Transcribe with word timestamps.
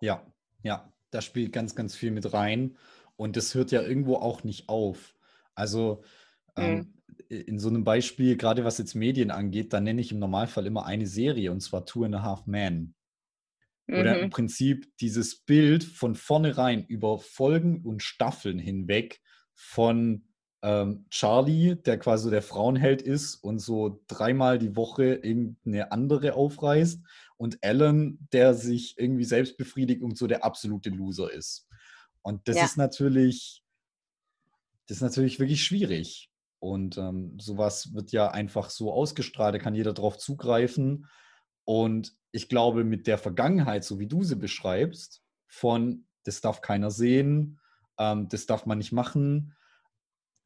Ja, 0.00 0.26
ja, 0.62 0.92
da 1.10 1.20
spielt 1.20 1.52
ganz, 1.52 1.74
ganz 1.74 1.94
viel 1.94 2.10
mit 2.10 2.32
rein. 2.32 2.76
Und 3.16 3.36
das 3.36 3.54
hört 3.54 3.70
ja 3.70 3.82
irgendwo 3.82 4.16
auch 4.16 4.44
nicht 4.44 4.68
auf. 4.68 5.14
Also 5.54 6.02
ähm, 6.56 6.94
mhm. 7.28 7.36
in 7.46 7.58
so 7.58 7.68
einem 7.68 7.84
Beispiel, 7.84 8.36
gerade 8.36 8.64
was 8.64 8.78
jetzt 8.78 8.94
Medien 8.94 9.30
angeht, 9.30 9.72
da 9.72 9.80
nenne 9.80 10.00
ich 10.00 10.12
im 10.12 10.18
Normalfall 10.18 10.66
immer 10.66 10.86
eine 10.86 11.06
Serie 11.06 11.52
und 11.52 11.60
zwar 11.60 11.84
Two 11.84 12.04
and 12.04 12.14
a 12.14 12.22
Half 12.22 12.46
Men. 12.46 12.94
Oder 13.88 14.16
mhm. 14.16 14.24
im 14.24 14.30
Prinzip 14.30 14.96
dieses 14.98 15.40
Bild 15.40 15.82
von 15.82 16.14
vornherein 16.14 16.84
über 16.86 17.18
Folgen 17.18 17.82
und 17.84 18.02
Staffeln 18.02 18.58
hinweg 18.58 19.20
von 19.54 20.24
ähm, 20.62 21.06
Charlie, 21.10 21.74
der 21.74 21.98
quasi 21.98 22.30
der 22.30 22.42
Frauenheld 22.42 23.02
ist 23.02 23.36
und 23.36 23.58
so 23.58 24.02
dreimal 24.06 24.58
die 24.58 24.76
Woche 24.76 25.14
irgendeine 25.14 25.90
andere 25.90 26.34
aufreißt 26.34 27.02
und 27.40 27.58
Alan, 27.62 28.18
der 28.34 28.52
sich 28.52 28.98
irgendwie 28.98 29.24
selbst 29.24 29.56
befriedigt 29.56 30.02
und 30.02 30.18
so 30.18 30.26
der 30.26 30.44
absolute 30.44 30.90
Loser 30.90 31.32
ist. 31.32 31.66
Und 32.20 32.46
das 32.46 32.56
ja. 32.56 32.64
ist 32.66 32.76
natürlich, 32.76 33.64
das 34.86 34.98
ist 34.98 35.02
natürlich 35.02 35.40
wirklich 35.40 35.64
schwierig. 35.64 36.30
Und 36.58 36.98
ähm, 36.98 37.40
sowas 37.40 37.94
wird 37.94 38.12
ja 38.12 38.30
einfach 38.30 38.68
so 38.68 38.92
ausgestrahlt, 38.92 39.54
da 39.54 39.58
kann 39.58 39.74
jeder 39.74 39.94
drauf 39.94 40.18
zugreifen. 40.18 41.06
Und 41.64 42.14
ich 42.30 42.50
glaube, 42.50 42.84
mit 42.84 43.06
der 43.06 43.16
Vergangenheit, 43.16 43.84
so 43.84 43.98
wie 43.98 44.06
du 44.06 44.22
sie 44.22 44.36
beschreibst, 44.36 45.22
von 45.48 46.04
das 46.24 46.42
darf 46.42 46.60
keiner 46.60 46.90
sehen, 46.90 47.58
ähm, 47.98 48.28
das 48.28 48.44
darf 48.44 48.66
man 48.66 48.76
nicht 48.76 48.92
machen, 48.92 49.56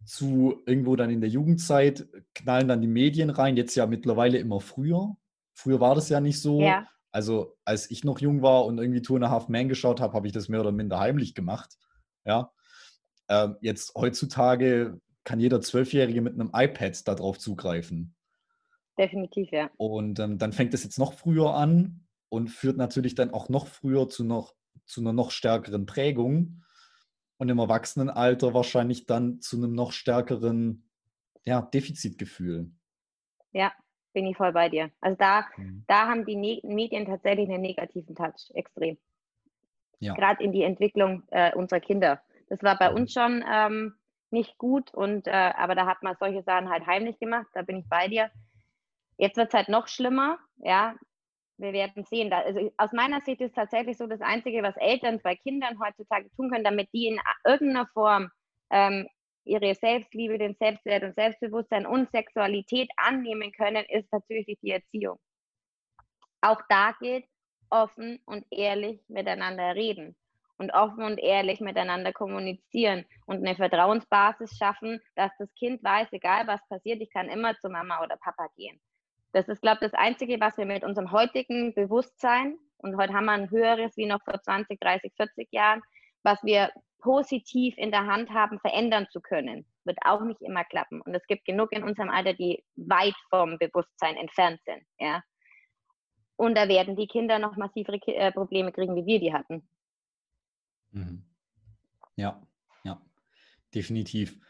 zu 0.05 0.63
irgendwo 0.65 0.95
dann 0.95 1.11
in 1.11 1.21
der 1.21 1.31
Jugendzeit 1.31 2.07
knallen 2.37 2.69
dann 2.69 2.83
die 2.83 2.87
Medien 2.87 3.31
rein, 3.31 3.57
jetzt 3.57 3.75
ja 3.75 3.87
mittlerweile 3.87 4.39
immer 4.39 4.61
früher. 4.61 5.17
Früher 5.55 5.81
war 5.81 5.95
das 5.95 6.09
ja 6.09 6.21
nicht 6.21 6.41
so. 6.41 6.61
Ja. 6.61 6.87
Also 7.11 7.57
als 7.65 7.91
ich 7.91 8.05
noch 8.05 8.19
jung 8.19 8.43
war 8.43 8.65
und 8.65 8.79
irgendwie 8.79 9.01
Two 9.01 9.15
and 9.15 9.25
a 9.25 9.31
Half 9.31 9.49
Man 9.49 9.69
geschaut 9.69 10.01
habe, 10.01 10.13
habe 10.15 10.27
ich 10.27 10.33
das 10.33 10.49
mehr 10.49 10.61
oder 10.61 10.73
minder 10.73 10.99
heimlich 10.99 11.35
gemacht. 11.35 11.79
Ja. 12.25 12.53
Ähm, 13.29 13.57
jetzt 13.61 13.95
heutzutage 13.95 15.01
kann 15.23 15.41
jeder 15.41 15.61
Zwölfjährige 15.61 16.21
mit 16.21 16.35
einem 16.35 16.51
iPad 16.53 17.07
darauf 17.07 17.39
zugreifen. 17.39 18.15
Definitiv, 18.99 19.51
ja. 19.53 19.71
Und 19.77 20.19
ähm, 20.19 20.39
dann 20.39 20.53
fängt 20.53 20.75
es 20.75 20.85
jetzt 20.85 20.99
noch 20.99 21.15
früher 21.15 21.55
an 21.55 22.07
und 22.29 22.49
führt 22.49 22.77
natürlich 22.77 23.15
dann 23.15 23.33
auch 23.33 23.49
noch 23.49 23.67
früher 23.67 24.09
zu, 24.09 24.25
noch, 24.25 24.55
zu 24.85 25.01
einer 25.01 25.13
noch 25.13 25.31
stärkeren 25.31 25.87
Prägung 25.87 26.65
und 27.39 27.49
im 27.49 27.59
Erwachsenenalter 27.59 28.55
wahrscheinlich 28.55 29.07
dann 29.07 29.41
zu 29.41 29.57
einem 29.57 29.73
noch 29.73 29.93
stärkeren 29.93 30.89
ja, 31.45 31.63
Defizitgefühl. 31.63 32.71
Ja, 33.53 33.73
bin 34.15 34.27
ich 34.27 34.37
voll 34.37 34.53
bei 34.53 34.71
dir. 34.71 34.91
Also 35.01 35.17
da, 35.19 35.45
mhm. 35.57 35.85
da 35.87 36.09
haben 36.09 36.25
die 36.25 36.37
ne 36.37 36.61
Medien 36.65 37.05
tatsächlich 37.05 37.51
einen 37.51 37.61
negativen 37.61 38.15
Touch, 38.15 38.51
extrem. 38.55 38.97
Ja. 39.99 40.15
Gerade 40.15 40.43
in 40.43 40.53
die 40.53 40.63
Entwicklung 40.63 41.23
äh, 41.31 41.55
unserer 41.55 41.81
Kinder. 41.81 42.23
Das 42.49 42.63
war 42.63 42.79
bei 42.79 42.91
mhm. 42.91 42.97
uns 42.97 43.13
schon 43.13 43.45
ähm, 43.51 43.95
nicht 44.31 44.59
gut, 44.59 44.93
und, 44.95 45.27
äh, 45.27 45.31
aber 45.31 45.75
da 45.75 45.87
hat 45.87 46.03
man 46.03 46.17
solche 46.19 46.43
Sachen 46.43 46.71
halt 46.71 46.87
heimlich 46.87 47.19
gemacht, 47.19 47.47
da 47.55 47.63
bin 47.63 47.79
ich 47.79 47.89
bei 47.89 48.09
dir. 48.09 48.31
Jetzt 49.17 49.37
wird 49.37 49.49
es 49.49 49.55
halt 49.55 49.69
noch 49.69 49.89
schlimmer, 49.89 50.39
ja. 50.59 50.95
Wir 51.57 51.73
werden 51.73 52.05
sehen. 52.05 52.31
Da, 52.31 52.41
also 52.41 52.73
aus 52.79 52.93
meiner 52.93 53.21
Sicht 53.21 53.41
ist 53.41 53.55
tatsächlich 53.55 53.97
so 53.97 54.09
das 54.09 54.21
Einzige, 54.21 54.65
was 54.65 54.77
Eltern 54.77 55.21
bei 55.23 55.37
Kindern 55.37 55.79
heutzutage 55.79 56.29
tun 56.35 56.51
können, 56.51 56.65
damit 56.65 56.89
die 56.93 57.07
in 57.07 57.21
irgendeiner 57.47 57.87
Form 57.93 58.31
ähm, 58.71 59.07
ihre 59.45 59.75
Selbstliebe, 59.75 60.39
den 60.39 60.55
Selbstwert 60.55 61.05
und 61.05 61.15
Selbstbewusstsein 61.15 61.87
und 61.87 62.11
Sexualität 62.11 62.91
annehmen 62.97 63.53
können, 63.53 63.85
ist 63.89 64.13
natürlich 64.13 64.47
die 64.63 64.71
Erziehung. 64.71 65.19
Auch 66.41 66.61
da 66.69 66.93
geht 67.01 67.27
offen 67.71 68.21
und 68.27 68.45
ehrlich 68.51 69.01
miteinander 69.09 69.75
reden 69.75 70.17
und 70.59 70.73
offen 70.73 71.03
und 71.03 71.19
ehrlich 71.19 71.61
miteinander 71.61 72.13
kommunizieren 72.13 73.05
und 73.27 73.39
eine 73.39 73.57
Vertrauensbasis 73.57 74.57
schaffen, 74.57 75.01
dass 75.17 75.33
das 75.39 75.53
Kind 75.55 75.83
weiß, 75.83 76.09
egal 76.13 76.47
was 76.47 76.67
passiert, 76.69 77.01
ich 77.01 77.11
kann 77.11 77.29
immer 77.29 77.59
zu 77.59 77.69
Mama 77.69 78.03
oder 78.03 78.17
Papa 78.17 78.47
gehen. 78.57 78.81
Das 79.33 79.49
ist, 79.49 79.63
glaube 79.63 79.79
ich, 79.85 79.91
das 79.91 80.01
Einzige, 80.01 80.39
was 80.41 80.57
wir 80.57 80.67
mit 80.67 80.85
unserem 80.85 81.11
heutigen 81.11 81.75
Bewusstsein, 81.75 82.57
und 82.79 82.97
heute 82.99 83.15
haben 83.15 83.25
wir 83.25 83.33
ein 83.33 83.51
höheres 83.51 83.97
wie 83.97 84.07
noch 84.07 84.23
vor 84.23 84.41
20, 84.41 84.79
30, 84.79 85.13
40 85.17 85.49
Jahren, 85.53 85.81
was 86.23 86.43
wir 86.45 86.71
positiv 87.05 87.75
in 87.77 87.91
der 87.91 88.07
Hand 88.07 88.31
haben, 88.31 88.59
verändern 88.61 89.07
zu 89.13 89.21
können. 89.21 89.67
Wird 89.85 89.99
auch 90.07 90.23
nicht 90.23 90.41
immer 90.41 90.65
klappen. 90.65 91.03
Und 91.03 91.15
es 91.15 91.25
gibt 91.27 91.45
genug 91.45 91.71
in 91.71 91.85
unserem 91.85 92.09
Alter, 92.09 92.33
die 92.33 92.65
weit 92.77 93.15
vom 93.29 93.59
Bewusstsein 93.59 94.17
entfernt 94.17 94.59
sind. 94.65 94.83
Ja? 94.99 95.23
Und 96.37 96.57
da 96.57 96.67
werden 96.67 96.97
die 96.97 97.07
Kinder 97.07 97.39
noch 97.39 97.57
massivere 97.57 97.99
äh, 98.07 98.33
Probleme 98.33 98.73
kriegen, 98.73 98.97
wie 98.97 99.05
wir 99.05 99.21
die 99.21 99.35
hatten. 99.35 99.69
Mhm. 100.93 101.27
Ja, 102.17 102.43
ja, 102.85 103.01
definitiv. 103.75 104.41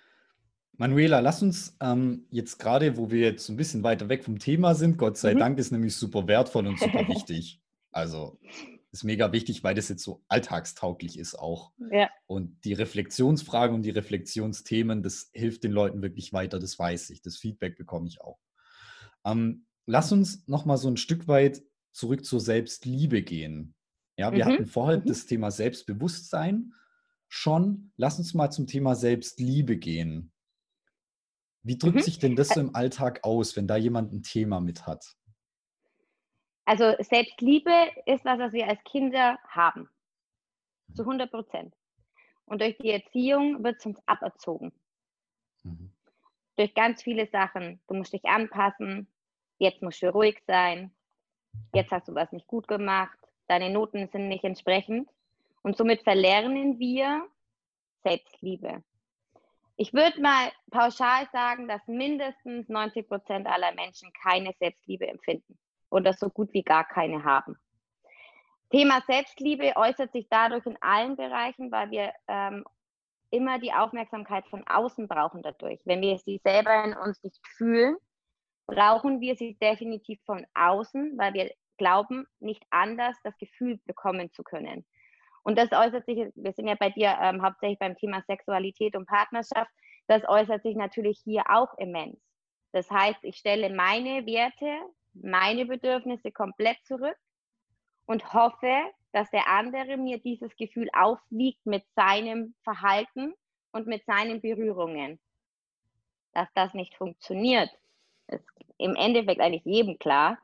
Manuela, 0.76 1.20
lass 1.20 1.42
uns 1.42 1.76
ähm, 1.80 2.26
jetzt 2.30 2.58
gerade, 2.58 2.96
wo 2.96 3.10
wir 3.10 3.20
jetzt 3.20 3.48
ein 3.48 3.56
bisschen 3.56 3.82
weiter 3.82 4.08
weg 4.08 4.24
vom 4.24 4.38
Thema 4.38 4.74
sind, 4.74 4.96
Gott 4.96 5.16
sei 5.16 5.34
mhm. 5.34 5.38
Dank, 5.38 5.58
ist 5.58 5.72
nämlich 5.72 5.96
super 5.96 6.28
wertvoll 6.28 6.68
und 6.68 6.78
super 6.78 7.06
wichtig. 7.08 7.60
Also 7.90 8.38
ist 8.94 9.04
mega 9.04 9.32
wichtig, 9.32 9.64
weil 9.64 9.74
das 9.74 9.88
jetzt 9.88 10.04
so 10.04 10.24
alltagstauglich 10.28 11.18
ist 11.18 11.34
auch. 11.34 11.72
Ja. 11.90 12.08
Und 12.26 12.64
die 12.64 12.74
Reflexionsfragen 12.74 13.74
und 13.74 13.82
die 13.82 13.90
Reflexionsthemen, 13.90 15.02
das 15.02 15.30
hilft 15.32 15.64
den 15.64 15.72
Leuten 15.72 16.00
wirklich 16.00 16.32
weiter, 16.32 16.60
das 16.60 16.78
weiß 16.78 17.10
ich. 17.10 17.20
Das 17.20 17.36
Feedback 17.36 17.76
bekomme 17.76 18.06
ich 18.06 18.20
auch. 18.20 18.38
Ähm, 19.24 19.66
lass 19.86 20.12
uns 20.12 20.46
nochmal 20.46 20.78
so 20.78 20.88
ein 20.88 20.96
Stück 20.96 21.26
weit 21.26 21.62
zurück 21.92 22.24
zur 22.24 22.40
Selbstliebe 22.40 23.22
gehen. 23.22 23.74
Ja, 24.16 24.32
wir 24.32 24.44
mhm. 24.44 24.52
hatten 24.52 24.66
vorher 24.66 25.00
mhm. 25.00 25.06
das 25.06 25.26
Thema 25.26 25.50
Selbstbewusstsein 25.50 26.72
schon. 27.28 27.90
Lass 27.96 28.18
uns 28.18 28.32
mal 28.32 28.50
zum 28.50 28.68
Thema 28.68 28.94
Selbstliebe 28.94 29.76
gehen. 29.76 30.32
Wie 31.62 31.78
drückt 31.78 31.96
mhm. 31.96 32.02
sich 32.02 32.18
denn 32.20 32.36
das 32.36 32.48
so 32.48 32.60
im 32.60 32.74
Alltag 32.76 33.24
aus, 33.24 33.56
wenn 33.56 33.66
da 33.66 33.76
jemand 33.76 34.12
ein 34.12 34.22
Thema 34.22 34.60
mit 34.60 34.86
hat? 34.86 35.16
Also 36.64 36.94
Selbstliebe 36.98 37.90
ist 38.06 38.24
was, 38.24 38.38
was 38.38 38.52
wir 38.52 38.66
als 38.68 38.82
Kinder 38.84 39.38
haben. 39.48 39.88
Zu 40.94 41.02
100 41.02 41.30
mhm. 41.30 41.36
Prozent. 41.36 41.74
Und 42.46 42.60
durch 42.60 42.76
die 42.78 42.90
Erziehung 42.90 43.62
wird 43.62 43.76
es 43.78 43.86
uns 43.86 43.98
aberzogen. 44.06 44.72
Mhm. 45.62 45.92
Durch 46.56 46.74
ganz 46.74 47.02
viele 47.02 47.26
Sachen. 47.26 47.80
Du 47.88 47.94
musst 47.94 48.12
dich 48.12 48.24
anpassen. 48.24 49.08
Jetzt 49.58 49.82
musst 49.82 50.02
du 50.02 50.10
ruhig 50.10 50.42
sein. 50.46 50.94
Jetzt 51.74 51.90
hast 51.90 52.08
du 52.08 52.14
was 52.14 52.32
nicht 52.32 52.46
gut 52.46 52.66
gemacht. 52.66 53.18
Deine 53.46 53.70
Noten 53.70 54.08
sind 54.08 54.28
nicht 54.28 54.44
entsprechend. 54.44 55.08
Und 55.62 55.76
somit 55.76 56.02
verlernen 56.02 56.78
wir 56.78 57.26
Selbstliebe. 58.02 58.82
Ich 59.76 59.92
würde 59.92 60.20
mal 60.20 60.52
pauschal 60.70 61.28
sagen, 61.32 61.66
dass 61.66 61.86
mindestens 61.86 62.68
90 62.68 63.08
Prozent 63.08 63.46
aller 63.46 63.72
Menschen 63.74 64.12
keine 64.12 64.54
Selbstliebe 64.60 65.06
empfinden 65.06 65.58
oder 65.94 66.12
so 66.12 66.28
gut 66.28 66.52
wie 66.52 66.62
gar 66.62 66.84
keine 66.84 67.24
haben. 67.24 67.56
Thema 68.70 69.00
Selbstliebe 69.06 69.72
äußert 69.76 70.12
sich 70.12 70.26
dadurch 70.28 70.66
in 70.66 70.76
allen 70.80 71.16
Bereichen, 71.16 71.70
weil 71.70 71.90
wir 71.92 72.12
ähm, 72.26 72.64
immer 73.30 73.60
die 73.60 73.72
Aufmerksamkeit 73.72 74.46
von 74.48 74.66
außen 74.66 75.06
brauchen 75.06 75.42
dadurch. 75.42 75.80
Wenn 75.84 76.00
wir 76.00 76.18
sie 76.18 76.40
selber 76.42 76.84
in 76.84 76.94
uns 76.94 77.22
nicht 77.22 77.40
fühlen, 77.56 77.96
brauchen 78.66 79.20
wir 79.20 79.36
sie 79.36 79.56
definitiv 79.60 80.20
von 80.24 80.44
außen, 80.54 81.16
weil 81.16 81.34
wir 81.34 81.50
glauben, 81.76 82.26
nicht 82.40 82.64
anders 82.70 83.16
das 83.22 83.36
Gefühl 83.38 83.78
bekommen 83.84 84.32
zu 84.32 84.42
können. 84.42 84.84
Und 85.44 85.58
das 85.58 85.70
äußert 85.70 86.06
sich, 86.06 86.26
wir 86.34 86.52
sind 86.52 86.66
ja 86.66 86.74
bei 86.74 86.90
dir 86.90 87.16
ähm, 87.20 87.42
hauptsächlich 87.42 87.78
beim 87.78 87.96
Thema 87.96 88.22
Sexualität 88.22 88.96
und 88.96 89.06
Partnerschaft, 89.06 89.70
das 90.08 90.26
äußert 90.26 90.62
sich 90.62 90.74
natürlich 90.74 91.20
hier 91.22 91.44
auch 91.48 91.76
immens. 91.78 92.18
Das 92.72 92.90
heißt, 92.90 93.22
ich 93.22 93.36
stelle 93.36 93.72
meine 93.72 94.26
Werte, 94.26 94.80
meine 95.14 95.66
Bedürfnisse 95.66 96.32
komplett 96.32 96.78
zurück 96.84 97.16
und 98.06 98.32
hoffe, 98.32 98.74
dass 99.12 99.30
der 99.30 99.48
andere 99.48 99.96
mir 99.96 100.18
dieses 100.18 100.54
Gefühl 100.56 100.88
aufwiegt 100.92 101.64
mit 101.66 101.84
seinem 101.94 102.54
Verhalten 102.62 103.34
und 103.72 103.86
mit 103.86 104.04
seinen 104.04 104.40
Berührungen. 104.40 105.20
Dass 106.32 106.48
das 106.54 106.74
nicht 106.74 106.94
funktioniert, 106.96 107.70
ist 108.26 108.44
im 108.78 108.96
Endeffekt 108.96 109.40
eigentlich 109.40 109.64
jedem 109.64 109.98
klar. 109.98 110.38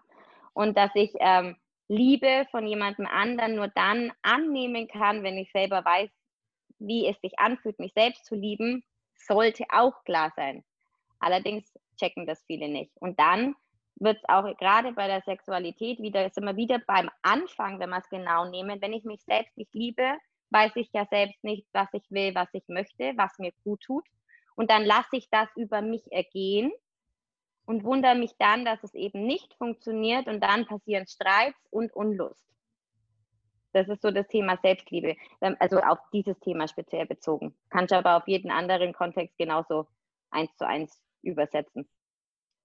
Und 0.52 0.76
dass 0.76 0.90
ich 0.94 1.12
ähm, 1.18 1.56
Liebe 1.88 2.46
von 2.52 2.66
jemandem 2.66 3.06
anderen 3.06 3.56
nur 3.56 3.68
dann 3.68 4.12
annehmen 4.22 4.86
kann, 4.86 5.24
wenn 5.24 5.36
ich 5.36 5.50
selber 5.50 5.84
weiß, 5.84 6.10
wie 6.78 7.06
es 7.06 7.20
sich 7.20 7.38
anfühlt, 7.38 7.78
mich 7.80 7.92
selbst 7.92 8.24
zu 8.24 8.36
lieben, 8.36 8.84
sollte 9.16 9.64
auch 9.70 10.04
klar 10.04 10.32
sein. 10.36 10.64
Allerdings 11.18 11.72
checken 11.98 12.26
das 12.26 12.42
viele 12.44 12.68
nicht. 12.68 12.92
Und 13.00 13.18
dann 13.18 13.54
wird 14.00 14.16
es 14.16 14.28
auch 14.28 14.56
gerade 14.56 14.92
bei 14.92 15.06
der 15.06 15.22
Sexualität 15.22 16.00
wieder, 16.00 16.28
sind 16.30 16.44
wir 16.44 16.56
wieder 16.56 16.80
beim 16.86 17.10
Anfang, 17.22 17.78
wenn 17.78 17.90
wir 17.90 17.98
es 17.98 18.08
genau 18.08 18.46
nehmen. 18.46 18.80
Wenn 18.80 18.94
ich 18.94 19.04
mich 19.04 19.22
selbst 19.22 19.56
nicht 19.56 19.74
liebe, 19.74 20.16
weiß 20.50 20.72
ich 20.76 20.90
ja 20.92 21.06
selbst 21.10 21.42
nicht, 21.44 21.66
was 21.72 21.88
ich 21.92 22.10
will, 22.10 22.34
was 22.34 22.48
ich 22.52 22.66
möchte, 22.68 23.12
was 23.16 23.38
mir 23.38 23.52
gut 23.62 23.82
tut. 23.82 24.04
Und 24.56 24.70
dann 24.70 24.84
lasse 24.84 25.16
ich 25.16 25.28
das 25.30 25.48
über 25.54 25.82
mich 25.82 26.10
ergehen 26.10 26.72
und 27.66 27.84
wundere 27.84 28.14
mich 28.14 28.32
dann, 28.38 28.64
dass 28.64 28.82
es 28.82 28.94
eben 28.94 29.26
nicht 29.26 29.54
funktioniert 29.54 30.26
und 30.26 30.40
dann 30.40 30.66
passieren 30.66 31.06
Streits 31.06 31.60
und 31.70 31.94
Unlust. 31.94 32.44
Das 33.72 33.88
ist 33.88 34.02
so 34.02 34.10
das 34.10 34.26
Thema 34.26 34.58
Selbstliebe, 34.62 35.14
ähm, 35.40 35.56
also 35.60 35.78
auf 35.80 35.98
dieses 36.12 36.38
Thema 36.40 36.66
speziell 36.66 37.06
bezogen. 37.06 37.54
Kannst 37.68 37.92
du 37.92 37.96
aber 37.96 38.16
auf 38.16 38.26
jeden 38.26 38.50
anderen 38.50 38.92
Kontext 38.92 39.36
genauso 39.38 39.86
eins 40.30 40.50
zu 40.56 40.66
eins 40.66 41.00
übersetzen. 41.22 41.88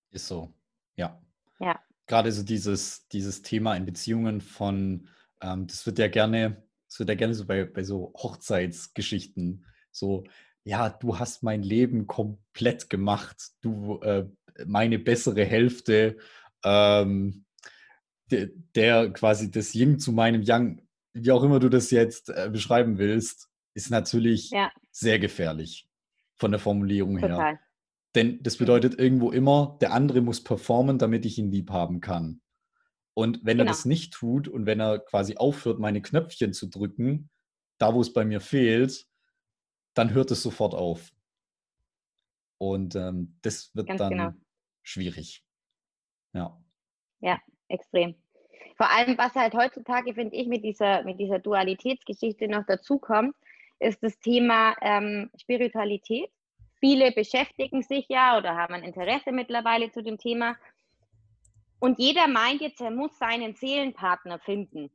Ist 0.10 0.28
so, 0.28 0.52
ja. 0.96 1.22
Ja. 1.60 1.80
Gerade 2.08 2.32
so 2.32 2.44
dieses, 2.44 3.08
dieses 3.08 3.42
Thema 3.42 3.76
in 3.76 3.86
Beziehungen 3.86 4.42
von, 4.42 5.08
ähm, 5.42 5.68
das 5.68 5.86
wird 5.86 6.00
ja 6.00 6.08
gerne, 6.08 6.64
das 6.88 7.00
wird 7.00 7.10
ja 7.10 7.16
gerne 7.16 7.34
so 7.34 7.46
bei, 7.46 7.66
bei 7.66 7.84
so 7.84 8.14
Hochzeitsgeschichten, 8.16 9.66
so, 9.92 10.24
ja, 10.64 10.90
du 10.90 11.20
hast 11.20 11.44
mein 11.44 11.64
Leben 11.64 12.08
komplett 12.08 12.90
gemacht, 12.90 13.52
du, 13.62 14.00
äh, 14.02 14.26
meine 14.66 15.00
bessere 15.00 15.46
Hälfte, 15.46 16.18
ähm, 16.64 17.46
der, 18.32 18.50
der, 18.76 19.12
quasi 19.12 19.52
das 19.52 19.76
Yin 19.76 20.00
zu 20.00 20.12
meinem 20.12 20.42
Yang, 20.42 20.82
wie 21.14 21.32
auch 21.32 21.44
immer 21.44 21.60
du 21.60 21.70
das 21.70 21.92
jetzt 21.92 22.30
äh, 22.30 22.50
beschreiben 22.52 22.98
willst, 22.98 23.50
ist 23.74 23.92
natürlich 23.92 24.50
ja. 24.50 24.72
sehr 24.92 25.20
gefährlich 25.20 25.88
von 26.36 26.52
der 26.52 26.60
Formulierung 26.60 27.20
Total. 27.20 27.54
her. 27.54 27.60
Denn 28.16 28.42
das 28.42 28.58
bedeutet 28.58 28.98
irgendwo 28.98 29.32
immer, 29.32 29.78
der 29.82 29.94
andere 29.94 30.22
muss 30.22 30.44
performen, 30.44 30.98
damit 30.98 31.26
ich 31.26 31.38
ihn 31.38 31.52
lieb 31.52 31.70
haben 31.70 32.00
kann. 32.00 32.42
Und 33.14 33.46
wenn 33.46 33.58
genau. 33.58 33.70
er 33.70 33.74
das 33.74 33.86
nicht 33.86 34.14
tut 34.14 34.48
und 34.48 34.66
wenn 34.66 34.80
er 34.80 35.00
quasi 35.00 35.38
aufhört, 35.38 35.80
meine 35.80 36.02
Knöpfchen 36.02 36.54
zu 36.54 36.68
drücken, 36.68 37.30
da 37.78 37.94
wo 37.94 38.02
es 38.02 38.14
bei 38.14 38.26
mir 38.26 38.42
fehlt, 38.42 39.06
dann 39.94 40.14
hört 40.14 40.32
es 40.32 40.42
sofort 40.42 40.74
auf. 40.74 41.12
Und 42.58 42.96
ähm, 42.96 43.38
das 43.42 43.74
wird 43.76 43.88
Ganz 43.88 44.00
dann 44.00 44.10
genau. 44.10 44.34
schwierig. 44.84 45.44
Ja. 46.34 46.62
Ja, 47.20 47.40
extrem. 47.68 48.16
Vor 48.76 48.90
allem, 48.92 49.18
was 49.18 49.34
halt 49.36 49.54
heutzutage, 49.54 50.14
finde 50.14 50.36
ich, 50.36 50.48
mit 50.48 50.64
dieser, 50.64 51.04
mit 51.04 51.20
dieser 51.20 51.40
Dualitätsgeschichte 51.40 52.48
noch 52.48 52.66
dazukommt, 52.66 53.36
ist 53.80 54.04
das 54.04 54.20
Thema 54.20 54.76
ähm, 54.82 55.30
Spiritualität. 55.40 56.30
Viele 56.86 57.12
beschäftigen 57.12 57.82
sich 57.82 58.06
ja 58.10 58.38
oder 58.38 58.56
haben 58.56 58.76
ein 58.76 58.84
Interesse 58.84 59.32
mittlerweile 59.32 59.92
zu 59.92 60.04
dem 60.04 60.20
Thema. 60.20 60.56
Und 61.80 61.98
jeder 61.98 62.28
meint 62.28 62.62
jetzt, 62.62 62.80
er 62.80 62.92
muss 62.92 63.18
seinen 63.18 63.56
Seelenpartner 63.56 64.38
finden. 64.38 64.92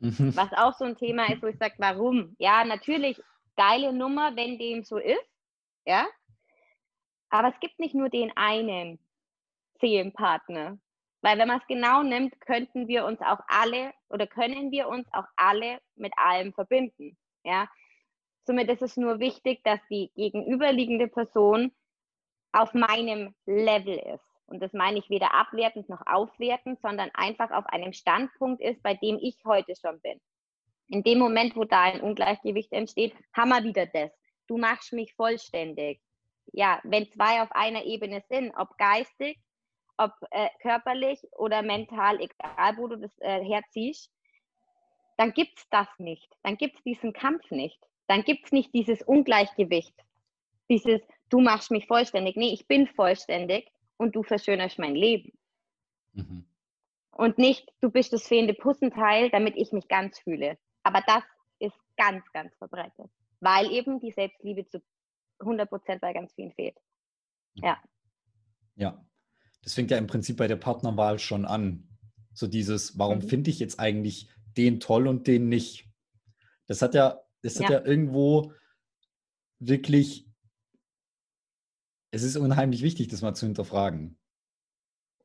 Mhm. 0.00 0.36
Was 0.36 0.52
auch 0.52 0.74
so 0.74 0.84
ein 0.84 0.98
Thema 0.98 1.32
ist, 1.32 1.42
wo 1.42 1.46
ich 1.46 1.56
sage, 1.56 1.76
warum? 1.78 2.36
Ja, 2.38 2.62
natürlich 2.66 3.18
geile 3.56 3.90
Nummer, 3.90 4.36
wenn 4.36 4.58
dem 4.58 4.84
so 4.84 4.98
ist. 4.98 5.30
Ja. 5.86 6.06
Aber 7.30 7.48
es 7.48 7.58
gibt 7.60 7.78
nicht 7.78 7.94
nur 7.94 8.10
den 8.10 8.30
einen 8.36 8.98
Seelenpartner. 9.80 10.78
Weil 11.22 11.38
wenn 11.38 11.48
man 11.48 11.60
es 11.60 11.66
genau 11.68 12.02
nimmt, 12.02 12.38
könnten 12.42 12.86
wir 12.86 13.06
uns 13.06 13.22
auch 13.22 13.40
alle 13.46 13.94
oder 14.10 14.26
können 14.26 14.72
wir 14.72 14.88
uns 14.88 15.08
auch 15.14 15.26
alle 15.36 15.80
mit 15.96 16.12
allem 16.18 16.52
verbinden. 16.52 17.16
Ja? 17.44 17.66
Somit 18.48 18.70
ist 18.70 18.80
es 18.80 18.96
nur 18.96 19.20
wichtig, 19.20 19.62
dass 19.62 19.78
die 19.90 20.10
gegenüberliegende 20.16 21.06
Person 21.06 21.70
auf 22.52 22.72
meinem 22.72 23.34
Level 23.44 23.98
ist. 23.98 24.24
Und 24.46 24.60
das 24.62 24.72
meine 24.72 24.98
ich 24.98 25.10
weder 25.10 25.34
abwertend 25.34 25.90
noch 25.90 26.00
aufwertend, 26.06 26.80
sondern 26.80 27.10
einfach 27.12 27.50
auf 27.50 27.66
einem 27.66 27.92
Standpunkt 27.92 28.62
ist, 28.62 28.82
bei 28.82 28.94
dem 28.94 29.18
ich 29.20 29.36
heute 29.44 29.74
schon 29.76 30.00
bin. 30.00 30.18
In 30.86 31.02
dem 31.02 31.18
Moment, 31.18 31.56
wo 31.56 31.64
da 31.64 31.82
ein 31.82 32.00
Ungleichgewicht 32.00 32.72
entsteht, 32.72 33.14
haben 33.36 33.50
wir 33.50 33.64
wieder 33.64 33.84
das. 33.84 34.10
Du 34.46 34.56
machst 34.56 34.94
mich 34.94 35.12
vollständig. 35.12 36.00
Ja, 36.52 36.80
wenn 36.84 37.06
zwei 37.10 37.42
auf 37.42 37.52
einer 37.52 37.84
Ebene 37.84 38.22
sind, 38.30 38.54
ob 38.56 38.78
geistig, 38.78 39.38
ob 39.98 40.12
äh, 40.30 40.48
körperlich 40.62 41.20
oder 41.32 41.60
mental, 41.60 42.18
egal 42.18 42.78
wo 42.78 42.88
du 42.88 42.96
das 42.96 43.12
äh, 43.18 43.44
herziehst, 43.44 44.10
dann 45.18 45.34
gibt 45.34 45.58
es 45.58 45.68
das 45.68 45.88
nicht. 45.98 46.34
Dann 46.42 46.56
gibt 46.56 46.76
es 46.76 46.82
diesen 46.84 47.12
Kampf 47.12 47.50
nicht. 47.50 47.78
Dann 48.08 48.22
gibt 48.24 48.46
es 48.46 48.52
nicht 48.52 48.74
dieses 48.74 49.02
Ungleichgewicht. 49.02 49.94
Dieses, 50.68 51.00
du 51.28 51.40
machst 51.40 51.70
mich 51.70 51.86
vollständig. 51.86 52.36
Nee, 52.36 52.52
ich 52.52 52.66
bin 52.66 52.86
vollständig 52.88 53.70
und 53.96 54.16
du 54.16 54.22
verschönerst 54.22 54.78
mein 54.78 54.94
Leben. 54.94 55.32
Mhm. 56.14 56.46
Und 57.10 57.38
nicht, 57.38 57.70
du 57.80 57.90
bist 57.90 58.12
das 58.12 58.26
fehlende 58.26 58.54
Pussenteil, 58.54 59.30
damit 59.30 59.56
ich 59.56 59.72
mich 59.72 59.88
ganz 59.88 60.18
fühle. 60.18 60.58
Aber 60.82 61.02
das 61.06 61.22
ist 61.58 61.76
ganz, 61.96 62.24
ganz 62.32 62.54
verbreitet, 62.56 63.10
weil 63.40 63.70
eben 63.72 64.00
die 64.00 64.12
Selbstliebe 64.12 64.66
zu 64.66 64.80
100 65.40 65.68
Prozent 65.68 66.00
bei 66.00 66.12
ganz 66.12 66.32
vielen 66.32 66.52
fehlt. 66.52 66.76
Ja. 67.54 67.80
Ja, 68.76 69.04
das 69.62 69.74
fängt 69.74 69.90
ja 69.90 69.98
im 69.98 70.06
Prinzip 70.06 70.36
bei 70.36 70.46
der 70.46 70.56
Partnerwahl 70.56 71.18
schon 71.18 71.44
an. 71.44 71.88
So 72.32 72.46
dieses, 72.46 72.98
warum 72.98 73.18
mhm. 73.18 73.28
finde 73.28 73.50
ich 73.50 73.58
jetzt 73.58 73.80
eigentlich 73.80 74.30
den 74.56 74.80
toll 74.80 75.08
und 75.08 75.26
den 75.26 75.48
nicht? 75.48 75.88
Das 76.66 76.82
hat 76.82 76.94
ja, 76.94 77.20
das 77.42 77.60
hat 77.60 77.70
ja, 77.70 77.80
ja 77.80 77.84
irgendwo 77.84 78.52
wirklich, 79.58 80.26
es 82.10 82.22
ist 82.22 82.36
unheimlich 82.36 82.82
wichtig, 82.82 83.08
das 83.08 83.22
mal 83.22 83.34
zu 83.34 83.46
hinterfragen. 83.46 84.18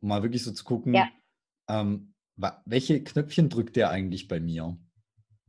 Um 0.01 0.09
mal 0.09 0.23
wirklich 0.23 0.43
so 0.43 0.51
zu 0.51 0.63
gucken, 0.63 0.93
ja. 0.93 1.09
ähm, 1.69 2.13
welche 2.65 3.03
Knöpfchen 3.03 3.49
drückt 3.49 3.75
der 3.75 3.89
eigentlich 3.89 4.27
bei 4.27 4.39
mir? 4.39 4.77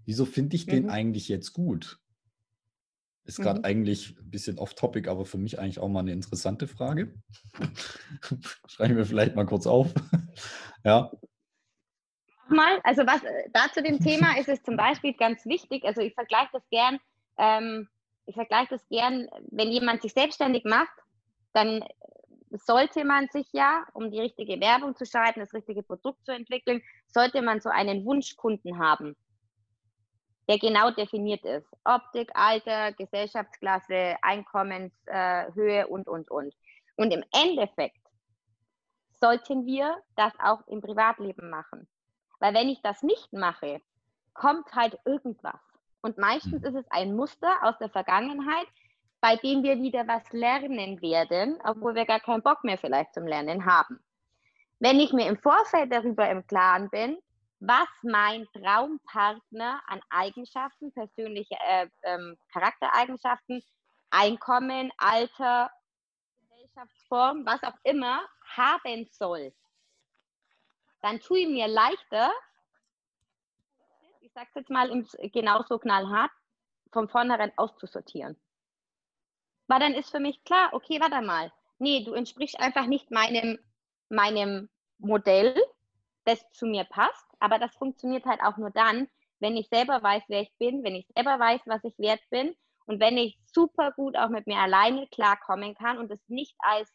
Wieso 0.05 0.25
finde 0.25 0.57
ich 0.57 0.67
mhm. 0.67 0.71
den 0.71 0.91
eigentlich 0.91 1.29
jetzt 1.29 1.53
gut? 1.53 1.99
Ist 3.27 3.41
gerade 3.41 3.61
mhm. 3.61 3.65
eigentlich 3.65 4.19
ein 4.19 4.31
bisschen 4.31 4.59
off-topic, 4.59 5.09
aber 5.09 5.25
für 5.25 5.39
mich 5.39 5.59
eigentlich 5.59 5.79
auch 5.79 5.89
mal 5.89 6.01
eine 6.01 6.13
interessante 6.13 6.69
Frage. 6.69 7.15
Schreiben 8.69 8.97
wir 8.97 9.07
vielleicht 9.07 9.35
mal 9.35 9.47
kurz 9.47 9.67
auf. 9.67 9.95
ja. 10.85 11.11
Mal, 12.49 12.81
also 12.85 13.07
was 13.07 13.23
äh, 13.23 13.49
da 13.53 13.71
zu 13.73 13.83
dem 13.83 14.01
Thema 14.01 14.39
ist 14.39 14.49
es 14.49 14.63
zum 14.63 14.77
Beispiel 14.77 15.15
ganz 15.15 15.45
wichtig, 15.47 15.85
also 15.85 16.01
ich 16.01 16.15
vergleiche 16.15 16.51
das 16.53 16.69
gern, 16.71 16.99
ähm, 17.39 17.89
ich 18.27 18.35
vergleiche 18.35 18.71
das 18.71 18.89
gern, 18.89 19.29
wenn 19.51 19.71
jemand 19.71 20.03
sich 20.03 20.13
selbstständig 20.13 20.65
macht, 20.65 20.95
dann 21.53 21.85
sollte 22.51 23.05
man 23.05 23.29
sich 23.29 23.47
ja, 23.53 23.85
um 23.93 24.11
die 24.11 24.21
richtige 24.21 24.61
Werbung 24.61 24.97
zu 24.97 25.05
schalten, 25.05 25.41
das 25.41 25.53
richtige 25.53 25.83
Produkt 25.83 26.25
zu 26.25 26.33
entwickeln, 26.33 26.83
sollte 27.09 27.43
man 27.43 27.61
so 27.61 27.69
einen 27.69 28.05
Wunschkunden 28.05 28.79
haben 28.79 29.17
der 30.49 30.59
genau 30.59 30.91
definiert 30.91 31.45
ist. 31.45 31.67
Optik, 31.85 32.31
Alter, 32.35 32.93
Gesellschaftsklasse, 32.93 34.17
Einkommenshöhe 34.23 35.81
äh, 35.81 35.85
und, 35.85 36.09
und, 36.09 36.31
und. 36.31 36.55
Und 36.97 37.13
im 37.13 37.25
Endeffekt 37.33 38.01
sollten 39.21 39.65
wir 39.65 39.97
das 40.17 40.33
auch 40.39 40.67
im 40.67 40.81
Privatleben 40.81 41.49
machen. 41.51 41.89
Weil 42.45 42.53
wenn 42.53 42.69
ich 42.69 42.83
das 42.83 43.03
nicht 43.03 43.33
mache, 43.33 43.81
kommt 44.35 44.71
halt 44.75 44.99
irgendwas. 45.07 45.59
Und 46.03 46.19
meistens 46.19 46.61
mhm. 46.61 46.67
ist 46.67 46.75
es 46.75 46.91
ein 46.91 47.17
Muster 47.17 47.51
aus 47.63 47.79
der 47.79 47.89
Vergangenheit, 47.89 48.67
bei 49.23 49.37
dem 49.37 49.63
wir 49.63 49.79
wieder 49.79 50.07
was 50.07 50.31
lernen 50.31 51.01
werden, 51.01 51.59
obwohl 51.65 51.95
wir 51.95 52.05
gar 52.05 52.21
keinen 52.21 52.43
Bock 52.43 52.63
mehr 52.63 52.77
vielleicht 52.77 53.15
zum 53.15 53.27
Lernen 53.27 53.65
haben. 53.65 53.99
Wenn 54.79 55.01
ich 55.01 55.15
mir 55.15 55.27
im 55.27 55.39
Vorfeld 55.39 55.91
darüber 55.91 56.29
im 56.29 56.47
Klaren 56.47 56.91
bin, 56.91 57.17
was 57.61 57.89
mein 58.03 58.47
Traumpartner 58.53 59.81
an 59.87 60.03
Eigenschaften, 60.11 60.93
persönliche 60.93 61.57
äh, 61.67 61.89
ähm, 62.03 62.37
Charaktereigenschaften, 62.53 63.63
Einkommen, 64.11 64.93
Alter, 64.99 65.71
Gesellschaftsform, 66.43 67.47
was 67.47 67.63
auch 67.63 67.79
immer 67.85 68.21
haben 68.55 69.09
soll, 69.13 69.55
dann 71.05 71.21
tue 71.21 71.41
ich 71.41 71.49
mir 71.49 71.69
leichter, 71.69 72.33
ich 74.23 74.33
sage 74.33 74.49
es 74.49 74.55
jetzt 74.55 74.71
mal 74.71 74.89
genauso 75.35 75.79
knallhart, 75.79 76.31
von 76.93 77.11
vornherein 77.11 77.53
auszusortieren. 77.57 78.41
Weil 79.67 79.81
dann 79.81 79.93
ist 79.93 80.11
für 80.11 80.19
mich 80.19 80.43
klar, 80.45 80.71
okay, 80.73 81.03
warte 81.03 81.21
mal, 81.21 81.53
nee, 81.79 82.05
du 82.05 82.15
entsprichst 82.15 82.59
einfach 82.59 82.87
nicht 82.87 83.11
meinem, 83.11 83.59
meinem 84.09 84.71
Modell, 84.97 85.55
das 86.25 86.51
zu 86.53 86.65
mir 86.65 86.85
passt. 86.85 87.27
Aber 87.39 87.59
das 87.59 87.75
funktioniert 87.77 88.25
halt 88.25 88.41
auch 88.41 88.57
nur 88.57 88.71
dann, 88.71 89.07
wenn 89.41 89.59
ich 89.59 89.69
selber 89.69 90.03
weiß, 90.03 90.23
wer 90.29 90.41
ich 90.41 90.53
bin, 90.57 90.85
wenn 90.85 90.95
ich 90.95 91.07
selber 91.15 91.39
weiß, 91.39 91.61
was 91.67 91.85
ich 91.85 91.99
wert 91.99 92.23
bin 92.31 92.57
und 92.87 92.99
wenn 92.99 93.19
ich 93.19 93.39
super 93.45 93.93
gut 93.93 94.17
auch 94.17 94.31
mit 94.31 94.47
mir 94.47 94.57
alleine 94.57 95.07
klarkommen 95.09 95.75
kann 95.75 95.99
und 95.99 96.11
es 96.11 96.21
nicht 96.29 96.55
als, 96.61 96.91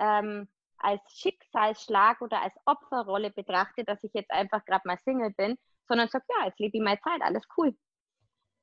ähm, 0.00 0.48
als 0.78 1.00
Schicksalsschlag 1.18 2.20
oder 2.20 2.42
als 2.42 2.54
Opferrolle 2.64 3.30
betrachte, 3.30 3.84
dass 3.84 4.02
ich 4.02 4.12
jetzt 4.14 4.30
einfach 4.30 4.64
gerade 4.64 4.86
mal 4.86 4.98
Single 4.98 5.30
bin, 5.30 5.58
sondern 5.86 6.08
sage, 6.08 6.24
ja, 6.28 6.46
jetzt 6.46 6.60
lebe 6.60 6.76
ich 6.76 6.82
meine 6.82 7.00
Zeit, 7.00 7.20
alles 7.22 7.44
cool. 7.56 7.76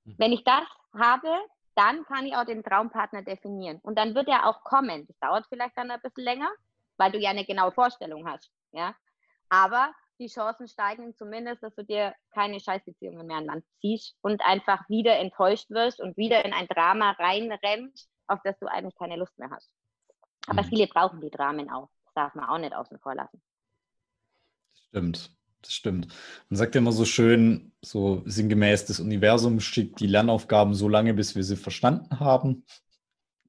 Mhm. 0.06 0.16
Wenn 0.18 0.32
ich 0.32 0.44
das 0.44 0.66
habe, 0.98 1.30
dann 1.76 2.06
kann 2.06 2.26
ich 2.26 2.36
auch 2.36 2.46
den 2.46 2.64
Traumpartner 2.64 3.24
definieren. 3.24 3.80
Und 3.82 3.98
dann 3.98 4.16
wird 4.16 4.30
er 4.30 4.48
auch 4.48 4.64
kommen. 4.64 5.06
Das 5.08 5.18
dauert 5.20 5.46
vielleicht 5.50 5.78
dann 5.78 5.92
ein 5.92 6.02
bisschen 6.02 6.24
länger, 6.24 6.50
weil 6.98 7.12
du 7.12 7.20
ja 7.20 7.32
eine 7.32 7.46
genaue 7.46 7.72
Vorstellung 7.72 8.28
hast. 8.28 8.50
Ja? 8.72 8.96
Aber 9.50 9.94
die 10.20 10.28
Chancen 10.28 10.68
steigen 10.68 11.14
zumindest, 11.16 11.62
dass 11.62 11.76
du 11.76 11.84
dir 11.84 12.16
keine 12.34 12.60
Scheißbeziehungen 12.60 13.28
mehr 13.28 13.38
an 13.38 13.46
Land 13.46 13.66
ziehst 13.82 14.16
und 14.22 14.42
einfach 14.42 14.88
wieder 14.88 15.20
enttäuscht 15.20 15.70
wirst 15.70 16.00
und 16.00 16.16
wieder 16.16 16.46
in 16.46 16.54
ein 16.54 16.68
Drama 16.68 17.12
reinrennst, 17.12 18.10
auf 18.28 18.40
das 18.44 18.58
du 18.60 18.68
eigentlich 18.68 18.96
keine 18.96 19.18
Lust 19.18 19.38
mehr 19.38 19.50
hast. 19.52 19.70
Aber 20.48 20.64
mhm. 20.64 20.68
viele 20.68 20.88
brauchen 20.88 21.20
die 21.20 21.30
Dramen 21.30 21.70
auch. 21.70 21.90
Das 22.16 22.24
darf 22.24 22.36
man 22.36 22.46
auch 22.50 22.58
nicht 22.58 22.74
außen 22.74 22.98
vor 23.00 23.14
lassen. 23.14 23.42
Stimmt, 24.88 25.36
das 25.62 25.74
stimmt. 25.74 26.08
Man 26.50 26.58
sagt 26.58 26.76
ja 26.76 26.80
immer 26.80 26.94
so 26.94 27.04
schön, 27.04 27.74
so 27.82 28.24
sinngemäß, 28.26 28.86
das 28.86 29.02
Universum 29.02 29.60
schickt 29.60 30.00
die 30.00 30.08
Lernaufgaben 30.08 30.74
so 30.74 30.88
lange, 30.88 31.14
bis 31.14 31.36
wir 31.36 31.44
sie 31.44 31.58
verstanden 31.58 32.20
haben. 32.20 32.66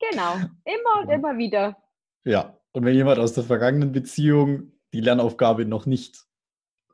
Genau, 0.01 0.35
immer 0.65 1.03
und 1.03 1.09
immer 1.11 1.39
wieder. 1.39 1.77
Ja, 2.25 2.59
und 2.73 2.85
wenn 2.85 2.95
jemand 2.95 3.21
aus 3.21 3.33
der 3.33 3.45
vergangenen 3.45 3.93
Beziehung 3.93 4.73
die 4.93 5.01
Lernaufgabe 5.01 5.65
noch 5.65 5.87
nicht, 5.87 6.27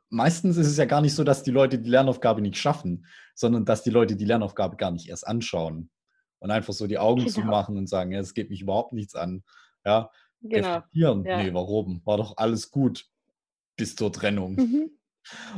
meistens 0.09 0.57
ist 0.57 0.67
es 0.67 0.77
ja 0.77 0.85
gar 0.85 1.01
nicht 1.01 1.15
so, 1.15 1.23
dass 1.23 1.41
die 1.41 1.51
Leute 1.51 1.79
die 1.79 1.89
Lernaufgabe 1.89 2.41
nicht 2.41 2.57
schaffen, 2.57 3.07
sondern 3.33 3.65
dass 3.65 3.83
die 3.83 3.89
Leute 3.89 4.15
die 4.15 4.25
Lernaufgabe 4.25 4.77
gar 4.77 4.91
nicht 4.91 5.09
erst 5.09 5.27
anschauen 5.27 5.89
und 6.37 6.51
einfach 6.51 6.73
so 6.73 6.85
die 6.85 6.99
Augen 6.99 7.21
genau. 7.21 7.31
zumachen 7.31 7.77
und 7.77 7.87
sagen, 7.87 8.11
ja, 8.11 8.19
es 8.19 8.35
geht 8.35 8.51
mich 8.51 8.61
überhaupt 8.61 8.93
nichts 8.93 9.15
an. 9.15 9.43
Ja, 9.85 10.11
genau. 10.43 10.75
reflektieren. 10.75 11.25
Ja. 11.25 11.43
Nee, 11.43 11.53
warum? 11.53 12.01
War 12.05 12.17
doch 12.17 12.37
alles 12.37 12.71
gut 12.71 13.05
bis 13.75 13.95
zur 13.95 14.11
Trennung. 14.11 14.55
Mhm. 14.55 14.91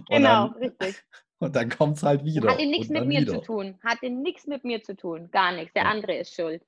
Genau, 0.09 0.49
dann, 0.49 0.57
richtig. 0.57 1.03
Und 1.39 1.55
dann 1.55 1.69
kommt 1.69 1.97
es 1.97 2.03
halt 2.03 2.23
wieder. 2.23 2.51
Hatte 2.51 2.67
nichts 2.67 2.89
mit 2.89 3.07
mir 3.07 3.21
wieder. 3.21 3.33
zu 3.33 3.41
tun. 3.41 3.79
Hatte 3.83 4.11
nichts 4.11 4.45
mit 4.45 4.63
mir 4.63 4.83
zu 4.83 4.95
tun. 4.95 5.31
Gar 5.31 5.53
nichts. 5.53 5.73
Der 5.73 5.85
ja. 5.85 5.89
andere 5.89 6.17
ist 6.17 6.35
schuld. 6.35 6.63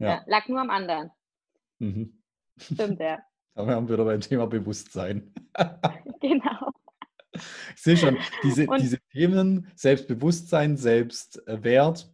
Ja. 0.00 0.08
ja. 0.08 0.24
Lag 0.26 0.48
nur 0.48 0.60
am 0.60 0.68
anderen. 0.68 1.12
Mhm. 1.78 2.20
Stimmt, 2.58 3.00
ja. 3.00 3.18
Da 3.54 3.66
haben 3.66 3.88
wir 3.88 3.94
wieder 3.94 4.04
beim 4.04 4.20
Thema 4.20 4.46
Bewusstsein. 4.46 5.34
genau. 6.20 6.70
Ich 7.32 7.82
sehe 7.82 7.96
schon, 7.96 8.16
diese, 8.42 8.66
diese 8.78 8.98
Themen, 9.12 9.70
Selbstbewusstsein, 9.74 10.76
Selbstwert 10.76 12.10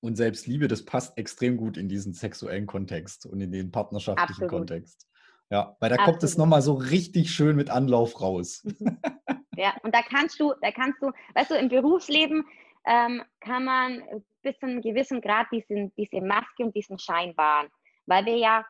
und 0.00 0.16
Selbstliebe, 0.16 0.68
das 0.68 0.84
passt 0.84 1.16
extrem 1.18 1.56
gut 1.56 1.76
in 1.76 1.88
diesen 1.88 2.12
sexuellen 2.12 2.66
Kontext 2.66 3.26
und 3.26 3.40
in 3.40 3.52
den 3.52 3.70
partnerschaftlichen 3.70 4.44
Absolut. 4.44 4.50
Kontext. 4.50 5.06
Ja, 5.50 5.76
weil 5.80 5.90
da 5.90 5.96
Absolut. 5.96 6.04
kommt 6.04 6.22
es 6.22 6.38
nochmal 6.38 6.62
so 6.62 6.74
richtig 6.74 7.32
schön 7.32 7.56
mit 7.56 7.70
Anlauf 7.70 8.20
raus. 8.20 8.66
Ja, 9.56 9.74
und 9.82 9.94
da 9.94 10.00
kannst 10.00 10.40
du, 10.40 10.54
da 10.62 10.70
kannst 10.70 11.02
du, 11.02 11.10
weißt 11.34 11.50
du, 11.50 11.54
im 11.54 11.68
Berufsleben 11.68 12.46
ähm, 12.86 13.22
kann 13.40 13.64
man 13.64 14.02
bis 14.42 14.58
zu 14.58 14.64
einem 14.64 14.80
gewissen 14.80 15.20
Grad 15.20 15.48
diesen, 15.52 15.94
diese 15.96 16.22
Maske 16.22 16.64
und 16.64 16.74
diesen 16.74 16.98
Schein 16.98 17.36
wahren, 17.36 17.68
weil 18.06 18.24
wir 18.24 18.36
ja, 18.38 18.64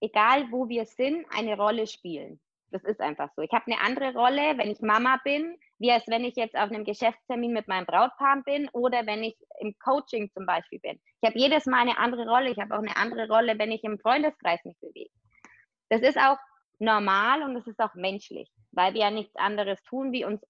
egal 0.00 0.50
wo 0.50 0.70
wir 0.70 0.86
sind, 0.86 1.26
eine 1.36 1.54
Rolle 1.56 1.86
spielen. 1.86 2.40
Das 2.72 2.84
ist 2.84 3.00
einfach 3.00 3.28
so. 3.36 3.42
Ich 3.42 3.52
habe 3.52 3.66
eine 3.66 3.80
andere 3.80 4.14
Rolle, 4.14 4.56
wenn 4.56 4.70
ich 4.70 4.80
Mama 4.80 5.20
bin, 5.24 5.58
wie 5.78 5.92
als 5.92 6.08
wenn 6.08 6.24
ich 6.24 6.36
jetzt 6.36 6.56
auf 6.56 6.70
einem 6.70 6.84
Geschäftstermin 6.84 7.52
mit 7.52 7.68
meinem 7.68 7.84
Brautpaar 7.84 8.42
bin 8.44 8.68
oder 8.72 9.06
wenn 9.06 9.22
ich 9.22 9.36
im 9.60 9.78
Coaching 9.78 10.30
zum 10.32 10.46
Beispiel 10.46 10.80
bin. 10.80 10.98
Ich 11.20 11.28
habe 11.28 11.38
jedes 11.38 11.66
Mal 11.66 11.82
eine 11.82 11.98
andere 11.98 12.26
Rolle. 12.26 12.50
Ich 12.50 12.58
habe 12.58 12.74
auch 12.74 12.82
eine 12.82 12.96
andere 12.96 13.28
Rolle, 13.28 13.58
wenn 13.58 13.72
ich 13.72 13.84
im 13.84 13.98
Freundeskreis 13.98 14.64
mich 14.64 14.78
bewege. 14.80 15.10
Das 15.90 16.00
ist 16.00 16.16
auch 16.16 16.38
normal 16.78 17.42
und 17.42 17.56
es 17.56 17.66
ist 17.66 17.78
auch 17.78 17.94
menschlich, 17.94 18.50
weil 18.70 18.94
wir 18.94 19.02
ja 19.02 19.10
nichts 19.10 19.36
anderes 19.36 19.82
tun, 19.82 20.10
wie 20.12 20.24
uns 20.24 20.40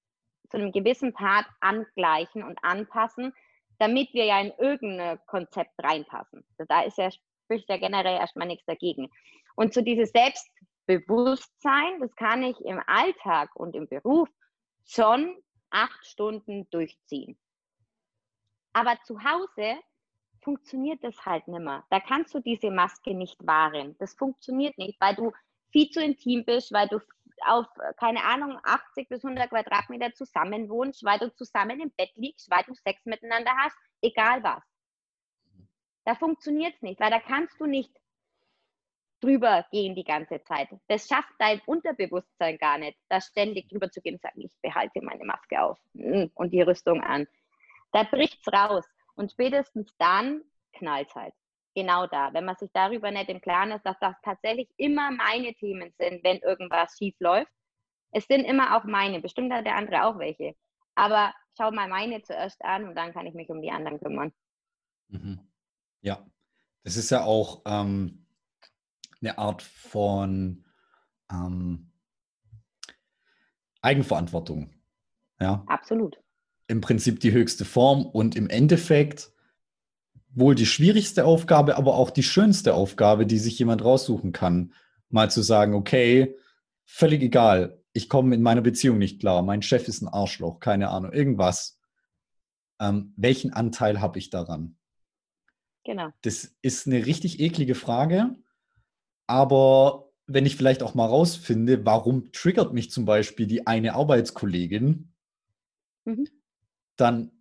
zu 0.48 0.58
einem 0.58 0.70
gewissen 0.70 1.12
Part 1.12 1.46
angleichen 1.60 2.44
und 2.44 2.62
anpassen, 2.62 3.34
damit 3.78 4.14
wir 4.14 4.26
ja 4.26 4.40
in 4.40 4.52
irgendein 4.58 5.18
Konzept 5.26 5.72
reinpassen. 5.82 6.44
Da 6.68 6.82
ist 6.82 6.98
ja, 6.98 7.10
spricht 7.44 7.68
ja 7.68 7.78
generell 7.78 8.16
erstmal 8.16 8.46
nichts 8.46 8.64
dagegen. 8.66 9.10
Und 9.56 9.74
zu 9.74 9.82
dieses 9.82 10.12
Selbstbewusstsein, 10.92 12.00
das 12.00 12.14
kann 12.16 12.42
ich 12.42 12.60
im 12.60 12.80
Alltag 12.86 13.54
und 13.54 13.74
im 13.74 13.88
Beruf 13.88 14.28
schon 14.84 15.36
acht 15.70 16.06
Stunden 16.06 16.68
durchziehen. 16.70 17.38
Aber 18.72 18.98
zu 19.04 19.22
Hause 19.22 19.78
funktioniert 20.42 21.02
das 21.04 21.24
halt 21.24 21.46
nicht 21.48 21.60
mehr. 21.60 21.84
Da 21.90 22.00
kannst 22.00 22.34
du 22.34 22.40
diese 22.40 22.70
Maske 22.70 23.14
nicht 23.14 23.46
wahren. 23.46 23.96
Das 23.98 24.14
funktioniert 24.14 24.76
nicht, 24.78 25.00
weil 25.00 25.14
du 25.14 25.32
viel 25.70 25.88
zu 25.90 26.02
intim 26.02 26.44
bist, 26.44 26.72
weil 26.72 26.88
du 26.88 27.00
auf, 27.46 27.66
keine 27.96 28.22
Ahnung, 28.24 28.58
80 28.62 29.08
bis 29.08 29.24
100 29.24 29.48
Quadratmeter 29.48 30.12
zusammen 30.14 30.68
wohnst, 30.68 31.04
weil 31.04 31.18
du 31.18 31.34
zusammen 31.34 31.80
im 31.80 31.90
Bett 31.96 32.12
liegst, 32.14 32.50
weil 32.50 32.64
du 32.64 32.74
Sex 32.74 33.04
miteinander 33.04 33.52
hast, 33.56 33.76
egal 34.02 34.42
was. 34.42 34.62
Da 36.04 36.14
funktioniert 36.14 36.74
es 36.74 36.82
nicht, 36.82 37.00
weil 37.00 37.10
da 37.10 37.20
kannst 37.20 37.60
du 37.60 37.66
nicht 37.66 37.96
drüber 39.22 39.64
gehen 39.70 39.94
die 39.94 40.04
ganze 40.04 40.42
Zeit. 40.44 40.68
Das 40.88 41.08
schafft 41.08 41.32
dein 41.38 41.60
Unterbewusstsein 41.66 42.58
gar 42.58 42.78
nicht, 42.78 42.98
da 43.08 43.20
ständig 43.20 43.68
drüber 43.68 43.90
zu 43.90 44.00
gehen 44.00 44.14
und 44.14 44.22
sagen, 44.22 44.40
ich 44.40 44.52
behalte 44.60 45.00
meine 45.02 45.24
Maske 45.24 45.62
auf 45.62 45.78
hm, 45.94 46.30
und 46.34 46.52
die 46.52 46.62
Rüstung 46.62 47.00
an. 47.02 47.26
Da 47.92 48.02
bricht 48.04 48.40
es 48.44 48.52
raus. 48.52 48.84
Und 49.14 49.30
spätestens 49.30 49.94
dann 49.98 50.42
knallt 50.72 51.08
es 51.08 51.14
halt. 51.14 51.34
Genau 51.74 52.06
da. 52.06 52.32
Wenn 52.32 52.44
man 52.44 52.56
sich 52.56 52.70
darüber 52.72 53.10
nicht 53.10 53.28
im 53.28 53.40
Klaren 53.40 53.72
ist, 53.72 53.84
dass 53.84 53.98
das 54.00 54.14
tatsächlich 54.22 54.68
immer 54.76 55.10
meine 55.10 55.54
Themen 55.54 55.92
sind, 55.98 56.22
wenn 56.24 56.38
irgendwas 56.38 56.96
schief 56.98 57.14
läuft. 57.18 57.52
Es 58.10 58.26
sind 58.26 58.44
immer 58.44 58.76
auch 58.76 58.84
meine. 58.84 59.20
Bestimmt 59.20 59.52
hat 59.52 59.64
der 59.64 59.76
andere 59.76 60.04
auch 60.04 60.18
welche. 60.18 60.54
Aber 60.94 61.32
schau 61.56 61.70
mal 61.70 61.88
meine 61.88 62.22
zuerst 62.22 62.62
an 62.64 62.88
und 62.88 62.94
dann 62.94 63.12
kann 63.12 63.26
ich 63.26 63.34
mich 63.34 63.48
um 63.48 63.62
die 63.62 63.70
anderen 63.70 64.00
kümmern. 64.00 64.32
Mhm. 65.08 65.40
Ja, 66.02 66.26
das 66.84 66.96
ist 66.96 67.10
ja 67.10 67.24
auch 67.24 67.62
ähm, 67.64 68.21
eine 69.22 69.38
Art 69.38 69.62
von 69.62 70.64
ähm, 71.30 71.90
Eigenverantwortung. 73.80 74.74
Ja. 75.40 75.64
Absolut 75.66 76.22
im 76.72 76.80
Prinzip 76.80 77.20
die 77.20 77.32
höchste 77.32 77.64
Form 77.64 78.04
und 78.04 78.34
im 78.34 78.48
Endeffekt 78.48 79.30
wohl 80.30 80.54
die 80.54 80.66
schwierigste 80.66 81.24
Aufgabe, 81.24 81.76
aber 81.76 81.94
auch 81.94 82.10
die 82.10 82.22
schönste 82.22 82.74
Aufgabe, 82.74 83.26
die 83.26 83.38
sich 83.38 83.58
jemand 83.58 83.84
raussuchen 83.84 84.32
kann. 84.32 84.72
Mal 85.10 85.30
zu 85.30 85.42
sagen, 85.42 85.74
okay, 85.74 86.34
völlig 86.84 87.22
egal, 87.22 87.78
ich 87.92 88.08
komme 88.08 88.34
in 88.34 88.42
meiner 88.42 88.62
Beziehung 88.62 88.96
nicht 88.96 89.20
klar, 89.20 89.42
mein 89.42 89.60
Chef 89.60 89.86
ist 89.86 90.00
ein 90.00 90.08
Arschloch, 90.08 90.58
keine 90.60 90.88
Ahnung, 90.88 91.12
irgendwas. 91.12 91.78
Ähm, 92.80 93.12
welchen 93.16 93.52
Anteil 93.52 94.00
habe 94.00 94.18
ich 94.18 94.30
daran? 94.30 94.76
Genau. 95.84 96.08
Das 96.22 96.56
ist 96.62 96.86
eine 96.86 97.04
richtig 97.04 97.38
eklige 97.40 97.74
Frage, 97.74 98.34
aber 99.32 100.10
wenn 100.26 100.46
ich 100.46 100.56
vielleicht 100.56 100.82
auch 100.82 100.94
mal 100.94 101.06
rausfinde, 101.06 101.84
warum 101.84 102.30
triggert 102.32 102.72
mich 102.72 102.90
zum 102.90 103.04
Beispiel 103.04 103.46
die 103.46 103.66
eine 103.66 103.94
Arbeitskollegin, 103.94 105.12
mhm 106.04 106.28
dann 106.96 107.32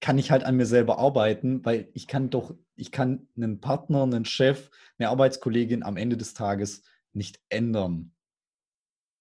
kann 0.00 0.18
ich 0.18 0.30
halt 0.30 0.44
an 0.44 0.56
mir 0.56 0.66
selber 0.66 0.98
arbeiten, 0.98 1.64
weil 1.64 1.88
ich 1.94 2.08
kann 2.08 2.30
doch, 2.30 2.54
ich 2.74 2.90
kann 2.90 3.28
einen 3.36 3.60
Partner, 3.60 4.02
einen 4.02 4.24
Chef, 4.24 4.70
eine 4.98 5.08
Arbeitskollegin 5.08 5.82
am 5.82 5.96
Ende 5.96 6.16
des 6.16 6.34
Tages 6.34 6.84
nicht 7.12 7.40
ändern. 7.48 8.12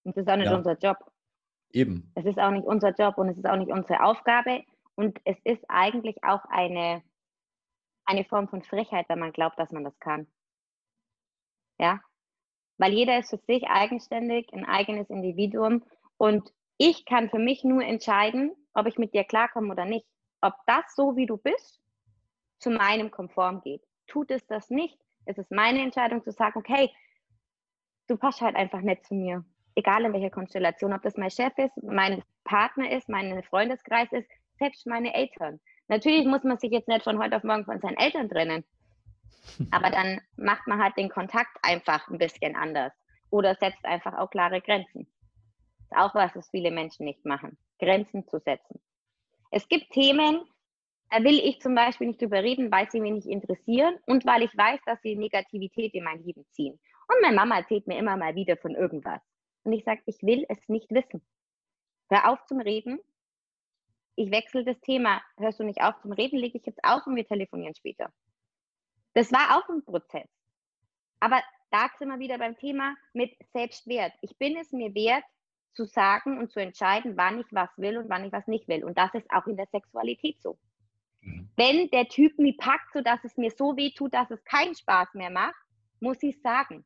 Und 0.03 0.17
das 0.17 0.23
ist 0.23 0.31
auch 0.31 0.37
nicht 0.37 0.45
ja. 0.45 0.55
unser 0.55 0.77
Job. 0.77 0.97
Eben. 1.71 2.11
Es 2.15 2.25
ist 2.25 2.39
auch 2.39 2.51
nicht 2.51 2.65
unser 2.65 2.93
Job 2.93 3.17
und 3.17 3.29
es 3.29 3.37
ist 3.37 3.47
auch 3.47 3.57
nicht 3.57 3.71
unsere 3.71 4.03
Aufgabe. 4.03 4.63
Und 4.95 5.19
es 5.23 5.37
ist 5.43 5.63
eigentlich 5.69 6.23
auch 6.23 6.43
eine, 6.45 7.01
eine 8.05 8.25
Form 8.25 8.47
von 8.47 8.61
Frechheit, 8.63 9.07
wenn 9.07 9.19
man 9.19 9.31
glaubt, 9.31 9.57
dass 9.57 9.71
man 9.71 9.83
das 9.83 9.97
kann. 9.99 10.27
Ja? 11.81 11.99
Weil 12.77 12.93
jeder 12.93 13.19
ist 13.19 13.31
für 13.31 13.37
sich 13.37 13.67
eigenständig, 13.67 14.47
ein 14.53 14.65
eigenes 14.65 15.09
Individuum. 15.09 15.83
Und 16.17 16.53
ich 16.77 17.05
kann 17.05 17.29
für 17.29 17.39
mich 17.39 17.63
nur 17.63 17.83
entscheiden, 17.83 18.51
ob 18.73 18.87
ich 18.87 18.97
mit 18.97 19.13
dir 19.13 19.23
klarkomme 19.23 19.71
oder 19.71 19.85
nicht. 19.85 20.05
Ob 20.41 20.53
das 20.67 20.95
so, 20.95 21.15
wie 21.15 21.25
du 21.25 21.37
bist, 21.37 21.81
zu 22.59 22.69
meinem 22.69 23.11
konform 23.11 23.61
geht. 23.61 23.83
Tut 24.07 24.31
es 24.31 24.45
das 24.47 24.69
nicht, 24.69 24.97
ist 25.25 25.39
es 25.39 25.49
meine 25.49 25.81
Entscheidung 25.81 26.23
zu 26.23 26.31
sagen, 26.31 26.59
okay, 26.59 26.91
du 28.07 28.17
passt 28.17 28.41
halt 28.41 28.55
einfach 28.55 28.81
nicht 28.81 29.05
zu 29.05 29.15
mir. 29.15 29.43
Egal 29.75 30.05
in 30.05 30.13
welcher 30.13 30.29
Konstellation, 30.29 30.93
ob 30.93 31.01
das 31.01 31.17
mein 31.17 31.31
Chef 31.31 31.53
ist, 31.57 31.75
mein 31.81 32.23
Partner 32.43 32.91
ist, 32.91 33.09
mein 33.09 33.41
Freundeskreis 33.43 34.11
ist, 34.11 34.29
selbst 34.59 34.85
meine 34.85 35.13
Eltern. 35.13 35.59
Natürlich 35.87 36.25
muss 36.25 36.43
man 36.43 36.57
sich 36.57 36.71
jetzt 36.71 36.87
nicht 36.87 37.03
von 37.03 37.19
heute 37.19 37.37
auf 37.37 37.43
morgen 37.43 37.65
von 37.65 37.79
seinen 37.79 37.97
Eltern 37.97 38.29
trennen. 38.29 38.63
Aber 39.71 39.89
dann 39.89 40.21
macht 40.37 40.67
man 40.67 40.81
halt 40.81 40.97
den 40.97 41.09
Kontakt 41.09 41.57
einfach 41.61 42.07
ein 42.07 42.17
bisschen 42.17 42.55
anders. 42.55 42.93
Oder 43.29 43.55
setzt 43.55 43.85
einfach 43.85 44.17
auch 44.17 44.29
klare 44.29 44.61
Grenzen. 44.61 45.07
Das 45.77 45.85
ist 45.85 45.97
auch 45.97 46.15
was, 46.15 46.35
was 46.35 46.49
viele 46.49 46.71
Menschen 46.71 47.05
nicht 47.05 47.25
machen. 47.25 47.57
Grenzen 47.79 48.27
zu 48.27 48.39
setzen. 48.39 48.81
Es 49.51 49.67
gibt 49.67 49.91
Themen, 49.91 50.41
da 51.09 51.23
will 51.23 51.39
ich 51.39 51.59
zum 51.61 51.75
Beispiel 51.75 52.07
nicht 52.07 52.21
drüber 52.21 52.41
reden, 52.41 52.71
weil 52.71 52.89
sie 52.89 53.01
mich 53.01 53.11
nicht 53.11 53.27
interessieren 53.27 53.95
und 54.05 54.25
weil 54.25 54.43
ich 54.43 54.55
weiß, 54.55 54.79
dass 54.85 55.01
sie 55.01 55.15
Negativität 55.15 55.93
in 55.93 56.03
mein 56.03 56.23
Leben 56.23 56.45
ziehen. 56.51 56.79
Und 57.07 57.21
meine 57.21 57.35
Mama 57.35 57.57
erzählt 57.57 57.87
mir 57.87 57.97
immer 57.97 58.15
mal 58.15 58.35
wieder 58.35 58.55
von 58.57 58.75
irgendwas. 58.75 59.21
Und 59.63 59.73
ich 59.73 59.83
sage, 59.83 60.01
ich 60.05 60.21
will 60.23 60.45
es 60.47 60.57
nicht 60.69 60.89
wissen. 60.91 61.21
Hör 62.09 62.29
auf 62.29 62.45
zum 62.45 62.61
Reden. 62.61 62.99
Ich 64.15 64.31
wechsle 64.31 64.63
das 64.63 64.79
Thema. 64.81 65.21
Hörst 65.37 65.59
du 65.59 65.63
nicht 65.63 65.81
auf 65.81 65.99
zum 66.01 66.13
Reden, 66.13 66.39
lege 66.39 66.57
ich 66.57 66.65
jetzt 66.65 66.83
auf 66.83 67.05
und 67.05 67.15
wir 67.15 67.27
telefonieren 67.27 67.75
später. 67.75 68.11
Das 69.13 69.31
war 69.31 69.57
auch 69.57 69.69
ein 69.69 69.83
Prozess. 69.83 70.29
Aber 71.19 71.41
da 71.69 71.89
sind 71.97 72.09
wir 72.09 72.19
wieder 72.19 72.37
beim 72.37 72.57
Thema 72.57 72.95
mit 73.13 73.33
Selbstwert. 73.53 74.13
Ich 74.21 74.37
bin 74.37 74.57
es 74.57 74.71
mir 74.71 74.93
wert, 74.93 75.23
zu 75.73 75.85
sagen 75.85 76.37
und 76.37 76.51
zu 76.51 76.59
entscheiden, 76.59 77.15
wann 77.15 77.39
ich 77.39 77.47
was 77.51 77.69
will 77.77 77.97
und 77.97 78.09
wann 78.09 78.25
ich 78.25 78.33
was 78.33 78.47
nicht 78.47 78.67
will. 78.67 78.83
Und 78.83 78.97
das 78.97 79.13
ist 79.13 79.29
auch 79.31 79.47
in 79.47 79.55
der 79.55 79.67
Sexualität 79.67 80.41
so. 80.41 80.57
Mhm. 81.21 81.49
Wenn 81.55 81.89
der 81.91 82.09
Typ 82.09 82.37
mich 82.39 82.57
packt, 82.57 82.91
sodass 82.93 83.23
es 83.23 83.37
mir 83.37 83.51
so 83.51 83.77
weh 83.77 83.91
tut, 83.91 84.13
dass 84.13 84.29
es 84.31 84.43
keinen 84.43 84.75
Spaß 84.75 85.13
mehr 85.13 85.29
macht, 85.29 85.55
muss 85.99 86.21
ich 86.23 86.35
es 86.35 86.41
sagen. 86.41 86.85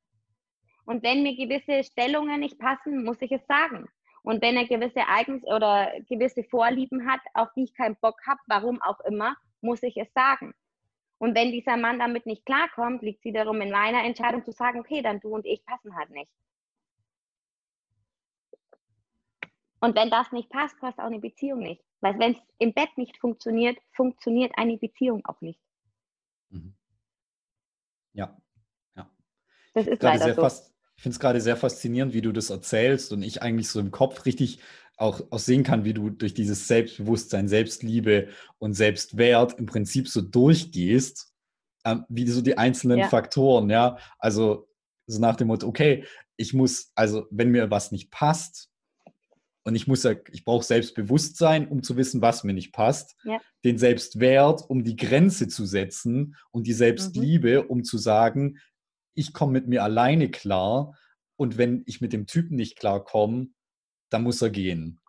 Und 0.86 1.04
wenn 1.04 1.24
mir 1.24 1.36
gewisse 1.36 1.84
Stellungen 1.84 2.40
nicht 2.40 2.60
passen, 2.60 3.04
muss 3.04 3.22
ich 3.22 3.32
es 3.32 3.46
sagen. 3.48 3.88
Und 4.22 4.42
wenn 4.42 4.56
er 4.56 4.68
gewisse 4.68 5.08
Eigens 5.08 5.44
oder 5.44 5.92
gewisse 6.10 6.44
Vorlieben 6.44 7.10
hat, 7.10 7.22
auf 7.34 7.50
die 7.56 7.64
ich 7.64 7.74
keinen 7.74 7.96
Bock 7.98 8.20
habe, 8.28 8.40
warum 8.48 8.82
auch 8.82 9.00
immer, 9.02 9.36
muss 9.62 9.84
ich 9.84 9.98
es 9.98 10.12
sagen. 10.14 10.54
Und 11.18 11.36
wenn 11.36 11.52
dieser 11.52 11.78
Mann 11.78 12.00
damit 12.00 12.26
nicht 12.26 12.46
klarkommt, 12.46 13.02
liegt 13.02 13.20
es 13.20 13.26
wiederum 13.26 13.62
in 13.62 13.72
meiner 13.72 14.04
Entscheidung 14.04 14.44
zu 14.44 14.52
sagen, 14.52 14.80
okay, 14.80 15.02
dann 15.02 15.20
du 15.20 15.30
und 15.30 15.46
ich 15.46 15.64
passen 15.66 15.96
halt 15.96 16.10
nicht. 16.10 16.30
Und 19.80 19.96
wenn 19.96 20.10
das 20.10 20.32
nicht 20.32 20.50
passt, 20.50 20.80
passt 20.80 21.00
auch 21.00 21.06
eine 21.06 21.20
Beziehung 21.20 21.60
nicht. 21.60 21.84
Weil 22.02 22.20
wenn 22.20 22.34
es 22.34 22.38
im 22.58 22.74
Bett 22.74 22.90
nicht 22.98 23.18
funktioniert, 23.18 23.78
funktioniert 23.92 24.52
eine 24.58 24.78
Beziehung 24.78 25.26
auch 25.26 25.40
nicht. 25.42 25.60
Mhm. 26.50 26.74
Ja, 28.14 28.36
ja. 28.96 29.10
Das 29.74 29.88
ist 29.88 30.02
leider 30.02 30.34
so. 30.34 30.42
Fast, 30.42 30.74
ich 30.98 31.04
finde 31.04 31.16
es 31.16 31.20
gerade 31.20 31.42
sehr 31.42 31.58
faszinierend, 31.58 32.14
wie 32.14 32.22
du 32.22 32.32
das 32.32 32.50
erzählst 32.50 33.12
und 33.12 33.22
ich 33.22 33.42
eigentlich 33.42 33.70
so 33.70 33.80
im 33.80 33.92
Kopf 33.92 34.26
richtig 34.26 34.60
auch, 34.98 35.22
auch 35.30 35.40
sehen 35.40 35.64
kann, 35.64 35.84
wie 35.84 35.94
du 35.94 36.10
durch 36.10 36.34
dieses 36.34 36.68
Selbstbewusstsein, 36.68 37.48
Selbstliebe 37.48 38.30
und 38.60 38.74
Selbstwert 38.74 39.60
im 39.60 39.66
Prinzip 39.66 40.08
so 40.08 40.22
durchgehst, 40.22 41.34
ähm, 41.84 42.06
wie 42.10 42.28
so 42.28 42.42
die 42.42 42.58
einzelnen 42.58 43.00
ja. 43.00 43.10
Faktoren, 43.10 43.70
ja. 43.70 43.98
Also 44.20 44.68
so 45.08 45.20
nach 45.20 45.36
dem 45.36 45.48
Motto, 45.48 45.68
okay, 45.68 46.06
ich 46.38 46.54
muss, 46.54 46.92
also 46.96 47.28
wenn 47.30 47.52
mir 47.52 47.72
was 47.72 47.92
nicht 47.92 48.12
passt, 48.12 48.70
und 49.68 49.74
ich 49.74 49.88
muss 49.88 50.04
ja, 50.04 50.14
ich 50.32 50.46
brauche 50.46 50.64
Selbstbewusstsein, 50.64 51.68
um 51.68 51.82
zu 51.82 51.98
wissen, 51.98 52.22
was 52.22 52.44
mir 52.44 52.54
nicht 52.54 52.72
passt. 52.72 53.16
Ja. 53.24 53.40
Den 53.64 53.80
Selbstwert, 53.80 54.64
um 54.70 54.84
die 54.84 54.96
Grenze 54.96 55.48
zu 55.48 55.66
setzen 55.66 56.36
und 56.52 56.68
die 56.68 56.74
Selbstliebe, 56.74 57.64
mhm. 57.64 57.70
um 57.70 57.84
zu 57.84 57.98
sagen, 57.98 58.60
ich 59.16 59.34
komme 59.34 59.54
mit 59.54 59.68
mir 59.68 59.84
alleine 59.84 60.30
klar 60.30 60.96
und 61.36 61.58
wenn 61.58 61.82
ich 61.88 62.00
mit 62.00 62.14
dem 62.14 62.28
Typen 62.28 62.56
nicht 62.58 62.78
klarkomme, 62.78 63.48
dann 64.10 64.24
muss 64.24 64.42
er 64.42 64.50
gehen. 64.50 65.00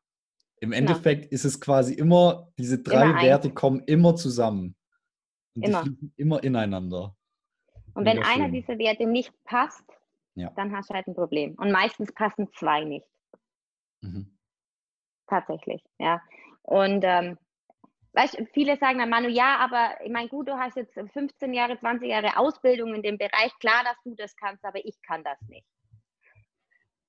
Im 0.60 0.70
genau. 0.70 0.90
Endeffekt 0.90 1.24
ja. 1.26 1.30
ist 1.30 1.44
es 1.44 1.60
quasi 1.60 1.94
immer, 1.94 2.52
diese 2.58 2.82
drei 2.82 3.10
immer 3.10 3.22
Werte 3.22 3.50
kommen 3.50 3.80
immer 3.80 4.16
zusammen. 4.16 4.74
Und 5.54 5.64
immer. 5.64 5.84
immer 6.16 6.42
ineinander. 6.42 7.14
Und 7.94 8.04
Mega 8.04 8.16
wenn 8.16 8.24
schön. 8.24 8.42
einer 8.42 8.52
dieser 8.52 8.78
Werte 8.78 9.06
nicht 9.06 9.32
passt, 9.44 9.84
ja. 10.34 10.50
dann 10.50 10.74
hast 10.74 10.90
du 10.90 10.94
halt 10.94 11.06
ein 11.06 11.14
Problem. 11.14 11.54
Und 11.54 11.72
meistens 11.72 12.12
passen 12.12 12.48
zwei 12.52 12.84
nicht. 12.84 13.06
Mhm. 14.02 14.36
Tatsächlich, 15.26 15.82
ja. 15.98 16.22
Und 16.62 17.02
ähm, 17.04 17.38
weißt, 18.12 18.42
viele 18.52 18.76
sagen 18.78 18.98
dann, 18.98 19.10
Manu, 19.10 19.28
ja, 19.28 19.58
aber 19.58 19.96
ich 20.04 20.12
meine, 20.12 20.28
gut, 20.28 20.48
du 20.48 20.58
hast 20.58 20.76
jetzt 20.76 20.94
15 20.94 21.52
Jahre, 21.52 21.78
20 21.78 22.08
Jahre 22.08 22.36
Ausbildung 22.36 22.94
in 22.94 23.02
dem 23.02 23.18
Bereich, 23.18 23.52
klar, 23.60 23.82
dass 23.84 23.96
du 24.04 24.14
das 24.14 24.34
kannst, 24.36 24.64
aber 24.64 24.84
ich 24.84 25.00
kann 25.02 25.24
das 25.24 25.40
nicht. 25.48 25.66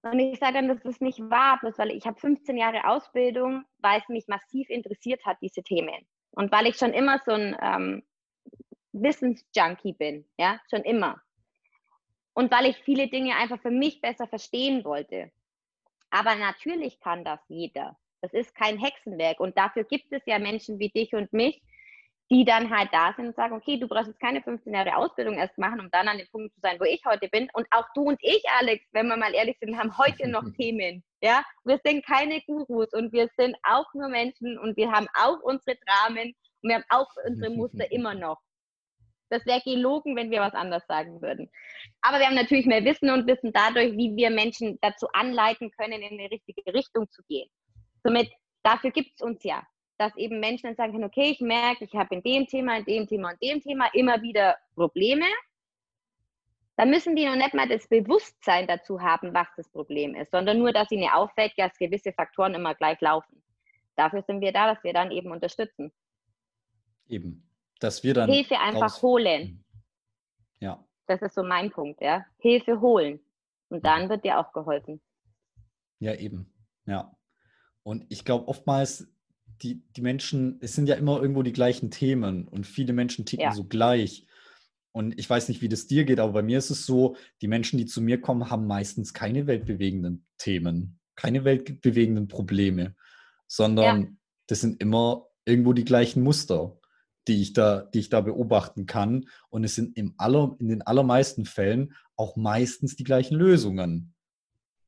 Und 0.04 0.20
ich 0.20 0.40
sage 0.40 0.54
dann, 0.54 0.68
das 0.68 0.84
ist 0.86 1.02
nicht 1.02 1.20
wahr, 1.20 1.60
bloß 1.60 1.78
weil 1.78 1.92
ich 1.92 2.06
habe 2.06 2.20
15 2.20 2.58
Jahre 2.58 2.86
Ausbildung, 2.88 3.66
weil 3.80 4.00
es 4.00 4.10
mich 4.10 4.28
massiv 4.28 4.70
interessiert 4.70 5.26
hat, 5.26 5.38
diese 5.42 5.64
Themen. 5.64 6.08
Und 6.32 6.52
weil 6.52 6.68
ich 6.68 6.78
schon 6.78 6.94
immer 6.94 7.20
so 7.26 7.32
ein 7.32 7.58
ähm, 7.62 8.04
Wissensjunkie 8.94 9.94
bin, 9.94 10.26
ja, 10.38 10.60
schon 10.70 10.84
immer. 10.84 11.22
Und 12.34 12.52
weil 12.52 12.68
ich 12.68 12.78
viele 12.78 13.08
Dinge 13.08 13.36
einfach 13.36 13.60
für 13.60 13.72
mich 13.72 14.00
besser 14.00 14.28
verstehen 14.28 14.86
wollte. 14.86 15.32
Aber 16.10 16.36
natürlich 16.36 17.00
kann 17.00 17.26
das 17.26 17.40
jeder. 17.48 17.98
Das 18.22 18.34
ist 18.34 18.56
kein 18.56 18.78
Hexenwerk. 18.78 19.40
Und 19.40 19.58
dafür 19.58 19.84
gibt 19.84 20.12
es 20.14 20.22
ja 20.26 20.40
Menschen 20.40 20.80
wie 20.80 20.90
dich 20.90 21.14
und 21.14 21.34
mich, 21.34 21.62
die 22.30 22.44
dann 22.44 22.70
halt 22.70 22.90
da 22.92 23.14
sind 23.16 23.28
und 23.28 23.36
sagen, 23.36 23.56
okay, 23.56 23.78
du 23.78 23.88
brauchst 23.88 24.08
jetzt 24.08 24.20
keine 24.20 24.42
15 24.42 24.74
Jahre 24.74 24.98
Ausbildung 24.98 25.36
erst 25.36 25.58
machen, 25.58 25.80
um 25.80 25.90
dann 25.92 26.10
an 26.10 26.18
dem 26.18 26.28
Punkt 26.28 26.54
zu 26.54 26.60
sein, 26.60 26.78
wo 26.80 26.84
ich 26.84 27.02
heute 27.06 27.30
bin. 27.30 27.48
Und 27.54 27.66
auch 27.72 27.86
du 27.96 28.04
und 28.04 28.20
ich, 28.22 28.44
Alex, 28.60 28.86
wenn 28.92 29.08
wir 29.08 29.16
mal 29.16 29.34
ehrlich 29.34 29.58
sind, 29.60 29.78
haben 29.78 29.98
heute 29.98 30.28
noch 30.28 30.44
Themen. 30.58 31.04
Ja, 31.22 31.44
wir 31.64 31.80
sind 31.86 32.06
keine 32.06 32.42
Gurus 32.42 32.90
und 32.94 33.14
wir 33.14 33.30
sind 33.38 33.56
auch 33.64 33.86
nur 33.94 34.10
Menschen 34.10 34.60
und 34.60 34.76
wir 34.76 34.92
haben 34.92 35.08
auch 35.14 35.40
unsere 35.42 35.78
Dramen 35.78 36.34
und 36.62 36.70
wir 36.70 36.76
haben 36.76 36.86
auch 36.90 37.10
unsere 37.26 37.52
Muster 37.52 37.90
immer 37.92 38.14
noch. 38.14 38.40
Das 39.30 39.46
wäre 39.46 39.62
gelogen, 39.62 40.16
wenn 40.16 40.32
wir 40.32 40.42
was 40.42 40.54
anderes 40.54 40.86
sagen 40.88 41.22
würden. 41.22 41.50
Aber 42.02 42.20
wir 42.20 42.28
haben 42.28 42.36
natürlich 42.36 42.66
mehr 42.66 42.84
Wissen 42.84 43.10
und 43.10 43.28
wissen 43.28 43.52
dadurch, 43.52 43.92
wie 43.94 44.16
wir 44.16 44.30
Menschen 44.30 44.78
dazu 44.82 45.08
anleiten 45.14 45.72
können, 45.72 46.02
in 46.02 46.18
die 46.18 46.26
richtige 46.26 46.74
Richtung 46.74 47.10
zu 47.10 47.22
gehen. 47.28 47.50
Somit, 48.04 48.32
dafür 48.64 48.92
gibt 48.92 49.12
es 49.16 49.22
uns 49.22 49.44
ja 49.44 49.66
dass 49.98 50.16
eben 50.16 50.40
Menschen 50.40 50.68
dann 50.68 50.76
sagen 50.76 50.92
können, 50.92 51.06
okay, 51.06 51.32
ich 51.32 51.42
merke, 51.42 51.86
ich 51.86 51.94
habe 51.96 52.16
in 52.16 52.22
dem 52.22 52.48
Thema, 52.48 52.78
in 52.78 52.86
dem 52.86 53.08
Thema 53.08 53.32
und 53.32 53.42
dem 53.42 53.62
Thema 53.62 53.88
immer 53.94 54.22
wieder 54.22 54.58
Probleme. 54.76 55.26
Dann 56.76 56.92
müssen 56.92 57.16
die 57.16 57.26
noch 57.26 57.36
nicht 57.36 57.56
mal 57.56 57.68
das 57.68 57.88
Bewusstsein 57.88 58.68
dazu 58.68 59.02
haben, 59.02 59.34
was 59.34 59.48
das 59.58 59.68
Problem 59.70 60.14
ist, 60.14 60.32
sondern 60.32 60.60
nur, 60.60 60.72
dass 60.72 60.92
ihnen 60.92 61.10
auffällt, 61.10 61.54
dass 61.58 61.76
gewisse 61.78 62.14
Faktoren 62.14 62.54
immer 62.54 62.76
gleich 62.76 63.02
laufen. 63.02 63.42
Dafür 63.96 64.22
sind 64.22 64.42
wir 64.42 64.52
da, 64.52 64.74
dass 64.74 64.84
wir 64.84 64.94
dann 64.94 65.10
eben 65.10 65.32
unterstützen. 65.32 65.92
Eben. 67.08 67.50
Dass 67.80 68.04
wir 68.04 68.14
dann. 68.14 68.30
Hilfe 68.30 68.60
einfach 68.60 69.02
holen. 69.02 69.64
Ja. 70.60 70.84
Das 71.08 71.22
ist 71.24 71.34
so 71.34 71.42
mein 71.42 71.72
Punkt, 71.72 72.02
ja. 72.02 72.26
Hilfe 72.38 72.80
holen. 72.80 73.20
Und 73.70 73.84
dann 73.84 74.08
wird 74.10 74.24
dir 74.24 74.40
auch 74.40 74.54
geholfen. 74.54 75.02
Ja, 76.00 76.14
eben. 76.14 76.54
Ja. 76.86 77.12
Und 77.82 78.06
ich 78.10 78.24
glaube, 78.24 78.48
oftmals 78.48 79.12
die, 79.62 79.82
die 79.96 80.02
Menschen, 80.02 80.58
es 80.62 80.74
sind 80.74 80.88
ja 80.88 80.96
immer 80.96 81.22
irgendwo 81.22 81.44
die 81.44 81.54
gleichen 81.54 81.92
Themen 81.92 82.48
und 82.48 82.68
viele 82.68 82.94
Menschen 82.94 83.26
ticken 83.26 83.46
ja. 83.46 83.54
so 83.54 83.64
gleich. 83.64 84.26
Und 84.92 85.20
ich 85.20 85.30
weiß 85.30 85.50
nicht, 85.50 85.62
wie 85.62 85.70
das 85.70 85.88
dir 85.88 86.06
geht, 86.06 86.20
aber 86.20 86.34
bei 86.34 86.42
mir 86.42 86.58
ist 86.58 86.70
es 86.70 86.86
so, 86.86 87.16
die 87.42 87.48
Menschen, 87.48 87.78
die 87.78 87.86
zu 87.86 88.02
mir 88.02 88.20
kommen, 88.20 88.50
haben 88.50 88.68
meistens 88.68 89.14
keine 89.14 89.48
weltbewegenden 89.48 90.26
Themen, 90.38 91.00
keine 91.16 91.44
weltbewegenden 91.44 92.28
Probleme, 92.28 92.96
sondern 93.48 94.02
ja. 94.02 94.08
das 94.48 94.62
sind 94.62 94.82
immer 94.82 95.28
irgendwo 95.46 95.74
die 95.74 95.86
gleichen 95.86 96.24
Muster, 96.24 96.80
die 97.28 97.42
ich 97.42 97.54
da, 97.54 97.82
die 97.82 98.00
ich 98.00 98.10
da 98.10 98.22
beobachten 98.22 98.86
kann. 98.86 99.28
Und 99.50 99.64
es 99.64 99.76
sind 99.76 99.98
im 99.98 100.14
aller, 100.18 100.56
in 100.60 100.70
den 100.70 100.82
allermeisten 100.82 101.46
Fällen 101.46 101.94
auch 102.16 102.36
meistens 102.36 102.96
die 102.96 103.04
gleichen 103.04 103.36
Lösungen, 103.36 104.14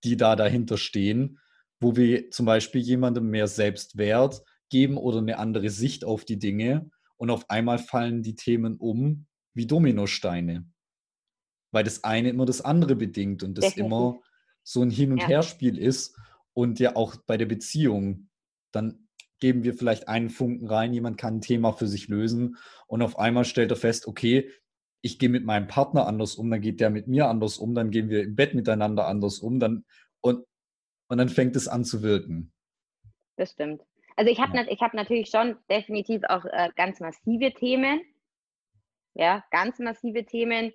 die 0.04 0.18
da 0.18 0.36
dahinter 0.36 0.78
stehen, 0.78 1.40
wo 1.80 1.96
wir 1.96 2.32
zum 2.32 2.46
Beispiel 2.46 2.82
jemandem 2.82 3.30
mehr 3.30 3.48
Selbstwert, 3.48 4.44
geben 4.70 4.98
oder 4.98 5.20
eine 5.20 5.38
andere 5.38 5.70
Sicht 5.70 6.06
auf 6.06 6.26
die 6.26 6.40
Dinge 6.40 6.90
und 7.18 7.30
auf 7.30 7.50
einmal 7.50 7.80
fallen 7.80 8.24
die 8.24 8.36
Themen 8.36 8.78
um 8.78 9.28
wie 9.54 9.68
Dominosteine. 9.68 10.70
Weil 11.72 11.84
das 11.84 12.04
eine 12.04 12.30
immer 12.30 12.46
das 12.46 12.62
andere 12.62 12.96
bedingt 12.96 13.44
und 13.44 13.58
das 13.58 13.66
Definitiv. 13.66 13.86
immer 13.86 14.20
so 14.64 14.82
ein 14.82 14.90
Hin- 14.90 15.12
und 15.12 15.22
ja. 15.22 15.28
Herspiel 15.28 15.78
ist 15.78 16.16
und 16.54 16.80
ja 16.80 16.96
auch 16.96 17.16
bei 17.28 17.38
der 17.38 17.46
Beziehung. 17.46 18.30
Dann 18.72 19.08
geben 19.40 19.64
wir 19.64 19.74
vielleicht 19.74 20.08
einen 20.08 20.30
Funken 20.30 20.68
rein, 20.68 20.94
jemand 20.94 21.18
kann 21.18 21.38
ein 21.38 21.42
Thema 21.42 21.74
für 21.74 21.88
sich 21.88 22.08
lösen 22.08 22.58
und 22.88 23.02
auf 23.02 23.18
einmal 23.18 23.46
stellt 23.46 23.72
er 23.72 23.78
fest, 23.78 24.08
okay, 24.08 24.52
ich 25.02 25.18
gehe 25.18 25.30
mit 25.30 25.46
meinem 25.46 25.68
Partner 25.68 26.08
anders 26.08 26.36
um, 26.36 26.50
dann 26.52 26.62
geht 26.62 26.80
der 26.82 26.90
mit 26.90 27.08
mir 27.08 27.28
anders 27.28 27.58
um, 27.58 27.74
dann 27.74 27.90
gehen 27.90 28.10
wir 28.10 28.24
im 28.24 28.36
Bett 28.36 28.54
miteinander 28.54 29.08
anders 29.08 29.40
um, 29.40 29.60
dann 29.60 29.86
und, 30.22 30.46
und 31.08 31.18
dann 31.18 31.30
fängt 31.30 31.56
es 31.56 31.68
an 31.68 31.86
zu 31.86 32.02
wirken. 32.02 32.52
Das 33.38 33.52
stimmt. 33.52 33.82
Also 34.20 34.32
ich 34.32 34.40
habe 34.42 34.58
ja. 34.58 34.66
hab 34.82 34.94
natürlich 34.94 35.30
schon 35.30 35.56
definitiv 35.70 36.24
auch 36.28 36.44
äh, 36.44 36.72
ganz 36.76 37.00
massive 37.00 37.54
Themen. 37.54 38.02
Ja, 39.14 39.46
ganz 39.50 39.80
massive 39.80 40.26
Themen. 40.26 40.74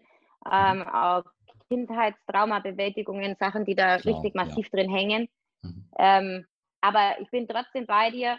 Ähm, 0.51 0.79
mhm. 0.79 0.89
auch 0.89 1.25
Kindheitstraumabewältigungen, 1.69 3.37
Sachen, 3.39 3.67
die 3.67 3.75
da 3.75 3.99
Klar, 3.99 4.15
richtig 4.15 4.35
massiv 4.35 4.71
ja. 4.73 4.79
drin 4.79 4.91
hängen. 4.91 5.29
Mhm. 5.61 5.85
Ähm, 5.99 6.47
aber 6.81 7.21
ich 7.21 7.31
bin 7.31 7.47
trotzdem 7.47 7.85
bei 7.85 8.11
dir, 8.11 8.39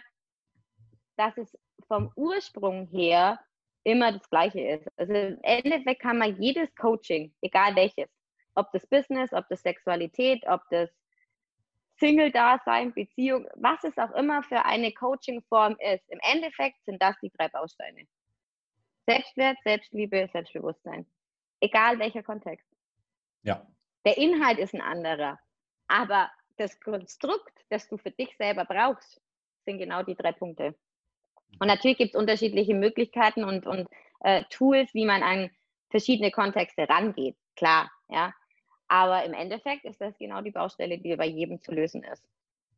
dass 1.17 1.37
es 1.37 1.55
vom 1.87 2.11
Ursprung 2.15 2.87
her 2.87 3.39
immer 3.83 4.11
das 4.11 4.27
Gleiche 4.31 4.61
ist. 4.61 4.87
Also 4.97 5.13
im 5.13 5.37
Endeffekt 5.43 6.01
kann 6.01 6.17
man 6.17 6.41
jedes 6.41 6.73
Coaching, 6.73 7.31
egal 7.41 7.75
welches, 7.75 8.09
ob 8.55 8.71
das 8.71 8.87
Business, 8.87 9.33
ob 9.33 9.47
das 9.49 9.61
Sexualität, 9.61 10.43
ob 10.47 10.61
das 10.71 10.89
Single-Dasein, 11.99 12.93
Beziehung, 12.93 13.47
was 13.55 13.83
es 13.83 13.97
auch 13.97 14.11
immer 14.11 14.43
für 14.43 14.65
eine 14.65 14.91
Coaching-Form 14.91 15.77
ist. 15.79 16.09
Im 16.09 16.19
Endeffekt 16.21 16.83
sind 16.85 17.01
das 17.01 17.15
die 17.21 17.31
drei 17.31 17.47
Bausteine. 17.47 18.05
Selbstwert, 19.07 19.57
Selbstliebe, 19.63 20.29
Selbstbewusstsein. 20.31 21.05
Egal 21.61 21.99
welcher 21.99 22.23
Kontext. 22.23 22.67
Ja. 23.43 23.65
Der 24.05 24.17
Inhalt 24.17 24.59
ist 24.59 24.73
ein 24.73 24.81
anderer. 24.81 25.39
Aber 25.87 26.31
das 26.57 26.79
Konstrukt, 26.79 27.53
das 27.69 27.87
du 27.87 27.97
für 27.97 28.11
dich 28.11 28.35
selber 28.37 28.65
brauchst, 28.65 29.21
sind 29.65 29.77
genau 29.77 30.03
die 30.03 30.15
drei 30.15 30.31
Punkte. 30.31 30.75
Und 31.59 31.67
natürlich 31.67 31.97
gibt 31.97 32.15
es 32.15 32.19
unterschiedliche 32.19 32.73
Möglichkeiten 32.73 33.43
und, 33.43 33.65
und 33.65 33.87
äh, 34.21 34.43
Tools, 34.49 34.93
wie 34.93 35.05
man 35.05 35.23
an 35.23 35.49
verschiedene 35.89 36.31
Kontexte 36.31 36.89
rangeht. 36.89 37.37
Klar, 37.55 37.91
ja. 38.09 38.33
Aber 38.87 39.23
im 39.23 39.33
Endeffekt 39.33 39.85
ist 39.85 39.99
das 39.99 40.17
genau 40.17 40.41
die 40.41 40.51
Baustelle, 40.51 40.97
die 40.97 41.15
bei 41.15 41.25
jedem 41.25 41.61
zu 41.61 41.71
lösen 41.71 42.03
ist. 42.03 42.23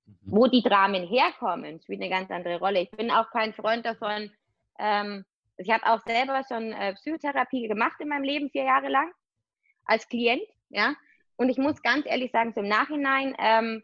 Mhm. 0.06 0.16
Wo 0.24 0.48
die 0.48 0.62
Dramen 0.62 1.06
herkommen, 1.06 1.82
spielt 1.82 2.02
eine 2.02 2.10
ganz 2.10 2.32
andere 2.32 2.60
Rolle. 2.60 2.82
Ich 2.82 2.92
bin 2.92 3.12
auch 3.12 3.30
kein 3.32 3.54
Freund 3.54 3.86
davon. 3.86 4.32
Ähm, 4.80 5.26
ich 5.58 5.70
habe 5.70 5.86
auch 5.86 6.02
selber 6.06 6.44
schon 6.48 6.72
äh, 6.72 6.94
Psychotherapie 6.94 7.68
gemacht 7.68 8.00
in 8.00 8.10
meinem 8.10 8.24
Leben, 8.24 8.50
vier 8.50 8.64
Jahre 8.64 8.90
lang, 8.90 9.12
als 9.86 10.08
Klient. 10.08 10.48
Ja? 10.70 10.96
Und 11.36 11.50
ich 11.50 11.58
muss 11.58 11.82
ganz 11.82 12.06
ehrlich 12.06 12.32
sagen, 12.32 12.54
zum 12.54 12.68
Nachhinein, 12.68 13.36
ähm, 13.40 13.84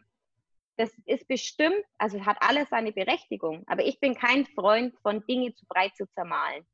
das 0.76 0.90
ist 1.06 1.28
bestimmt, 1.28 1.84
also 1.98 2.24
hat 2.24 2.36
alles 2.40 2.68
seine 2.68 2.92
Berechtigung, 2.92 3.62
aber 3.66 3.84
ich 3.84 4.00
bin 4.00 4.14
kein 4.14 4.44
Freund 4.44 4.96
von 5.02 5.24
Dinge 5.26 5.54
zu 5.54 5.64
breit 5.66 5.94
zu 5.96 6.06
zermahlen. 6.10 6.66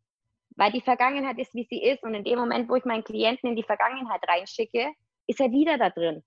Weil 0.57 0.73
die 0.73 0.81
Vergangenheit 0.81 1.39
ist, 1.39 1.55
wie 1.55 1.65
sie 1.65 1.83
ist 1.83 2.03
und 2.03 2.15
in 2.15 2.25
dem 2.25 2.39
Moment, 2.39 2.69
wo 2.69 2.77
ich 2.77 2.85
meinen 2.85 3.05
Klienten 3.05 3.51
in 3.51 3.57
die 3.57 3.63
Vergangenheit 3.63 4.27
reinschicke, 4.27 4.91
ist 5.31 5.41
er 5.41 5.53
wieder 5.53 5.79
da 5.79 5.91
drin. 5.91 6.25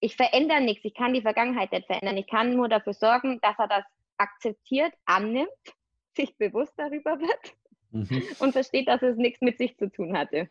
Ich 0.00 0.14
verändere 0.14 0.60
nichts, 0.60 0.84
ich 0.84 0.94
kann 0.94 1.14
die 1.14 1.22
Vergangenheit 1.22 1.72
nicht 1.72 1.86
verändern. 1.86 2.18
Ich 2.18 2.26
kann 2.26 2.54
nur 2.54 2.68
dafür 2.68 2.92
sorgen, 2.92 3.40
dass 3.40 3.58
er 3.58 3.68
das 3.68 3.84
akzeptiert, 4.18 4.92
annimmt, 5.06 5.48
sich 6.16 6.36
bewusst 6.36 6.74
darüber 6.76 7.18
wird 7.18 7.54
mhm. 7.92 8.22
und 8.40 8.52
versteht, 8.52 8.88
dass 8.88 9.02
es 9.02 9.16
nichts 9.16 9.40
mit 9.40 9.56
sich 9.56 9.76
zu 9.78 9.90
tun 9.90 10.16
hatte. 10.16 10.50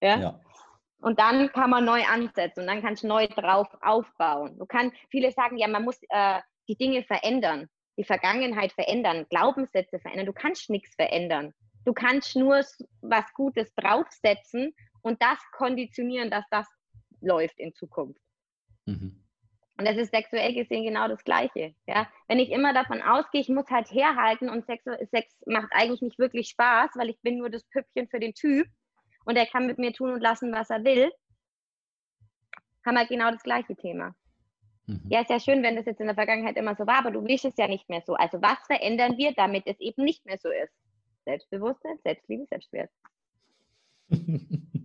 Ja? 0.00 0.18
ja. 0.18 0.40
Und 0.98 1.20
dann 1.20 1.52
kann 1.52 1.68
man 1.68 1.84
neu 1.84 2.02
ansetzen 2.04 2.60
und 2.60 2.66
dann 2.68 2.80
kannst 2.80 3.02
du 3.02 3.08
neu 3.08 3.26
drauf 3.26 3.68
aufbauen. 3.82 4.58
Du 4.58 4.64
kannst, 4.64 4.96
viele 5.10 5.30
sagen, 5.32 5.58
ja, 5.58 5.68
man 5.68 5.84
muss 5.84 5.98
äh, 6.08 6.40
die 6.68 6.76
Dinge 6.76 7.02
verändern, 7.02 7.68
die 7.98 8.04
Vergangenheit 8.04 8.72
verändern, 8.72 9.26
Glaubenssätze 9.28 9.98
verändern. 9.98 10.26
Du 10.26 10.32
kannst 10.32 10.70
nichts 10.70 10.94
verändern. 10.94 11.52
Du 11.84 11.92
kannst 11.92 12.34
nur 12.34 12.62
was 13.02 13.34
Gutes 13.34 13.74
draufsetzen 13.74 14.74
und 15.04 15.22
das 15.22 15.38
konditionieren, 15.52 16.30
dass 16.30 16.44
das 16.50 16.66
läuft 17.20 17.58
in 17.58 17.74
Zukunft. 17.74 18.20
Mhm. 18.86 19.20
Und 19.76 19.88
das 19.88 19.96
ist 19.96 20.12
sexuell 20.12 20.54
gesehen 20.54 20.84
genau 20.84 21.08
das 21.08 21.24
Gleiche. 21.24 21.74
Ja? 21.86 22.08
Wenn 22.28 22.38
ich 22.38 22.50
immer 22.50 22.72
davon 22.72 23.02
ausgehe, 23.02 23.40
ich 23.40 23.48
muss 23.48 23.68
halt 23.70 23.90
herhalten 23.90 24.48
und 24.48 24.66
Sex, 24.66 24.84
Sex 25.10 25.34
macht 25.46 25.68
eigentlich 25.72 26.00
nicht 26.00 26.18
wirklich 26.18 26.48
Spaß, 26.48 26.90
weil 26.94 27.10
ich 27.10 27.20
bin 27.22 27.38
nur 27.38 27.50
das 27.50 27.64
Püppchen 27.64 28.08
für 28.08 28.20
den 28.20 28.34
Typ, 28.34 28.68
und 29.24 29.36
er 29.36 29.46
kann 29.46 29.66
mit 29.66 29.78
mir 29.78 29.92
tun 29.92 30.12
und 30.12 30.20
lassen, 30.20 30.52
was 30.52 30.70
er 30.70 30.84
will, 30.84 31.10
haben 32.84 32.94
wir 32.94 33.06
genau 33.06 33.30
das 33.30 33.42
gleiche 33.42 33.74
Thema. 33.74 34.14
Mhm. 34.86 35.02
Ja, 35.08 35.22
ist 35.22 35.30
ja 35.30 35.40
schön, 35.40 35.62
wenn 35.62 35.76
das 35.76 35.86
jetzt 35.86 36.00
in 36.00 36.06
der 36.06 36.14
Vergangenheit 36.14 36.56
immer 36.56 36.76
so 36.76 36.86
war, 36.86 36.98
aber 36.98 37.10
du 37.10 37.24
willst 37.24 37.46
es 37.46 37.56
ja 37.56 37.66
nicht 37.66 37.88
mehr 37.88 38.02
so. 38.06 38.14
Also 38.14 38.42
was 38.42 38.58
verändern 38.66 39.16
wir, 39.16 39.32
damit 39.32 39.66
es 39.66 39.80
eben 39.80 40.04
nicht 40.04 40.24
mehr 40.26 40.38
so 40.38 40.50
ist? 40.50 40.74
Selbstbewusstsein, 41.24 41.98
Selbstliebe, 42.02 42.46
Selbstwert. 42.46 42.90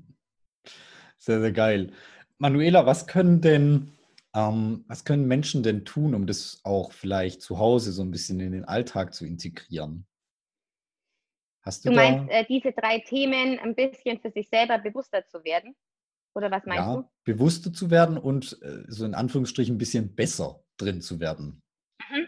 sehr, 1.19 1.41
sehr 1.41 1.51
geil. 1.51 1.91
Manuela, 2.38 2.86
was 2.86 3.05
können 3.05 3.41
denn, 3.41 3.91
ähm, 4.34 4.86
was 4.88 5.03
können 5.03 5.27
Menschen 5.27 5.62
denn 5.62 5.86
tun, 5.86 6.15
um 6.15 6.25
das 6.25 6.62
auch 6.63 6.93
vielleicht 6.93 7.41
zu 7.41 7.60
Hause 7.60 7.91
so 7.91 8.01
ein 8.01 8.12
bisschen 8.12 8.39
in 8.39 8.53
den 8.53 8.65
Alltag 8.65 9.13
zu 9.13 9.25
integrieren? 9.25 10.08
Hast 11.62 11.86
du, 11.86 11.89
du 11.89 11.95
meinst, 11.95 12.29
äh, 12.32 12.45
diese 12.45 12.71
drei 12.71 12.99
Themen 12.99 13.60
ein 13.60 13.75
bisschen 13.75 14.19
für 14.19 14.32
sich 14.32 14.47
selber 14.49 14.79
bewusster 14.79 15.27
zu 15.27 15.43
werden? 15.43 15.75
Oder 16.34 16.49
was 16.49 16.65
meinst 16.65 16.84
ja, 16.84 16.95
du? 16.95 17.10
Bewusster 17.25 17.73
zu 17.73 17.91
werden 17.91 18.17
und 18.17 18.58
äh, 18.62 18.84
so 18.88 19.05
in 19.05 19.13
Anführungsstrichen 19.13 19.75
ein 19.75 19.77
bisschen 19.77 20.15
besser 20.15 20.63
drin 20.77 21.01
zu 21.01 21.19
werden. 21.19 21.62
Mhm. 22.10 22.27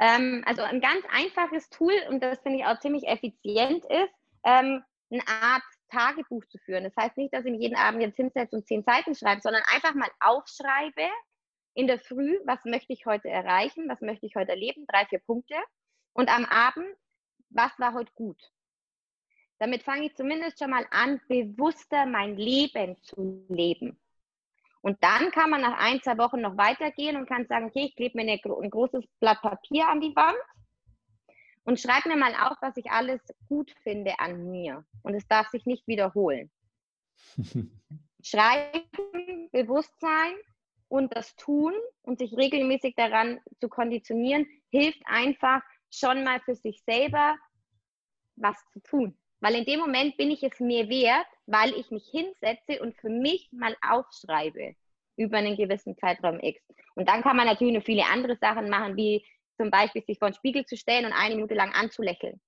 Ähm, 0.00 0.42
also 0.44 0.62
ein 0.62 0.80
ganz 0.80 1.04
einfaches 1.12 1.70
Tool, 1.70 1.92
und 2.08 2.22
das 2.22 2.40
finde 2.40 2.58
ich 2.58 2.64
auch 2.64 2.80
ziemlich 2.80 3.06
effizient 3.06 3.84
ist, 3.84 4.14
ähm, 4.44 4.82
eine 5.10 5.26
Art 5.26 5.62
Tagebuch 5.88 6.44
zu 6.46 6.58
führen. 6.58 6.84
Das 6.84 6.96
heißt 6.96 7.16
nicht, 7.16 7.32
dass 7.34 7.44
ich 7.44 7.52
mich 7.52 7.60
jeden 7.60 7.76
Abend 7.76 8.02
jetzt 8.02 8.16
hinsetze 8.16 8.56
und 8.56 8.66
zehn 8.66 8.84
Seiten 8.84 9.14
schreibe, 9.14 9.40
sondern 9.40 9.62
einfach 9.74 9.94
mal 9.94 10.10
aufschreibe 10.20 11.08
in 11.74 11.86
der 11.86 11.98
Früh, 11.98 12.38
was 12.44 12.64
möchte 12.64 12.92
ich 12.92 13.06
heute 13.06 13.28
erreichen, 13.28 13.88
was 13.88 14.00
möchte 14.00 14.26
ich 14.26 14.34
heute 14.36 14.50
erleben, 14.50 14.86
drei, 14.86 15.06
vier 15.06 15.20
Punkte. 15.20 15.54
Und 16.12 16.28
am 16.34 16.44
Abend 16.44 16.86
was 17.50 17.78
war 17.78 17.94
heute 17.94 18.12
gut. 18.14 18.40
Damit 19.58 19.82
fange 19.82 20.06
ich 20.06 20.14
zumindest 20.14 20.58
schon 20.58 20.70
mal 20.70 20.86
an, 20.90 21.20
bewusster 21.28 22.06
mein 22.06 22.36
Leben 22.36 22.96
zu 23.02 23.44
leben. 23.48 23.98
Und 24.80 25.02
dann 25.02 25.32
kann 25.32 25.50
man 25.50 25.60
nach 25.60 25.78
ein, 25.78 26.00
zwei 26.02 26.16
Wochen 26.18 26.40
noch 26.40 26.56
weitergehen 26.56 27.16
und 27.16 27.28
kann 27.28 27.46
sagen, 27.48 27.66
okay, 27.66 27.86
ich 27.86 27.96
klebe 27.96 28.16
mir 28.16 28.22
eine, 28.32 28.40
ein 28.62 28.70
großes 28.70 29.04
Blatt 29.18 29.42
Papier 29.42 29.88
an 29.88 30.00
die 30.00 30.14
Wand 30.14 30.38
und 31.68 31.78
schreibe 31.78 32.08
mir 32.08 32.16
mal 32.16 32.32
auf, 32.34 32.56
was 32.62 32.78
ich 32.78 32.90
alles 32.90 33.20
gut 33.46 33.70
finde 33.82 34.18
an 34.20 34.50
mir. 34.50 34.86
Und 35.02 35.12
es 35.12 35.28
darf 35.28 35.50
sich 35.50 35.66
nicht 35.66 35.86
wiederholen. 35.86 36.50
Schreiben, 38.22 39.50
Bewusstsein 39.52 40.32
und 40.88 41.14
das 41.14 41.36
Tun 41.36 41.74
und 42.00 42.20
sich 42.20 42.34
regelmäßig 42.34 42.94
daran 42.96 43.38
zu 43.60 43.68
konditionieren, 43.68 44.46
hilft 44.70 45.02
einfach, 45.04 45.60
schon 45.90 46.24
mal 46.24 46.40
für 46.40 46.54
sich 46.54 46.82
selber 46.84 47.36
was 48.36 48.56
zu 48.72 48.80
tun. 48.80 49.18
Weil 49.40 49.56
in 49.56 49.66
dem 49.66 49.80
Moment 49.80 50.16
bin 50.16 50.30
ich 50.30 50.42
es 50.42 50.58
mir 50.60 50.88
wert, 50.88 51.26
weil 51.44 51.74
ich 51.74 51.90
mich 51.90 52.08
hinsetze 52.10 52.80
und 52.80 52.96
für 52.96 53.10
mich 53.10 53.50
mal 53.52 53.76
aufschreibe 53.86 54.74
über 55.16 55.36
einen 55.36 55.56
gewissen 55.58 55.98
Zeitraum 55.98 56.40
X. 56.40 56.62
Und 56.94 57.10
dann 57.10 57.22
kann 57.22 57.36
man 57.36 57.46
natürlich 57.46 57.74
noch 57.74 57.84
viele 57.84 58.06
andere 58.06 58.36
Sachen 58.36 58.70
machen, 58.70 58.96
wie 58.96 59.22
zum 59.58 59.70
Beispiel 59.70 60.02
sich 60.04 60.18
vor 60.18 60.30
den 60.30 60.34
Spiegel 60.34 60.64
zu 60.64 60.76
stellen 60.76 61.04
und 61.04 61.12
eine 61.12 61.34
Minute 61.34 61.54
lang 61.54 61.72
anzulächeln. 61.72 62.40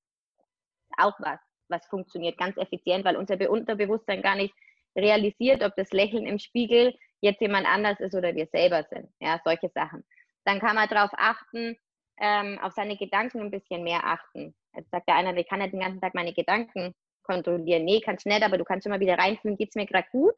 Auch 0.96 1.18
was, 1.18 1.40
was 1.68 1.86
funktioniert 1.86 2.38
ganz 2.38 2.56
effizient, 2.56 3.04
weil 3.04 3.16
unser 3.16 3.38
Unterbewusstsein 3.50 4.22
gar 4.22 4.36
nicht 4.36 4.54
realisiert, 4.96 5.62
ob 5.62 5.74
das 5.76 5.90
Lächeln 5.90 6.26
im 6.26 6.38
Spiegel 6.38 6.94
jetzt 7.20 7.40
jemand 7.40 7.66
anders 7.66 8.00
ist 8.00 8.14
oder 8.14 8.34
wir 8.34 8.46
selber 8.46 8.84
sind. 8.90 9.08
Ja, 9.20 9.40
solche 9.44 9.68
Sachen. 9.74 10.04
Dann 10.44 10.60
kann 10.60 10.74
man 10.74 10.88
darauf 10.88 11.10
achten, 11.16 11.76
ähm, 12.18 12.58
auf 12.60 12.72
seine 12.72 12.96
Gedanken 12.96 13.40
ein 13.40 13.50
bisschen 13.50 13.82
mehr 13.82 14.04
achten. 14.04 14.54
Jetzt 14.74 14.90
sagt 14.90 15.08
der 15.08 15.16
einer, 15.16 15.36
ich 15.36 15.48
kann 15.48 15.60
ja 15.60 15.66
den 15.66 15.80
ganzen 15.80 16.00
Tag 16.00 16.14
meine 16.14 16.32
Gedanken 16.32 16.94
kontrollieren. 17.22 17.84
Nee, 17.84 18.00
kannst 18.00 18.26
nicht, 18.26 18.42
aber 18.42 18.58
du 18.58 18.64
kannst 18.64 18.86
immer 18.86 19.00
wieder 19.00 19.18
reinfühlen, 19.18 19.56
geht 19.56 19.70
es 19.70 19.74
mir 19.74 19.86
gerade 19.86 20.08
gut? 20.10 20.34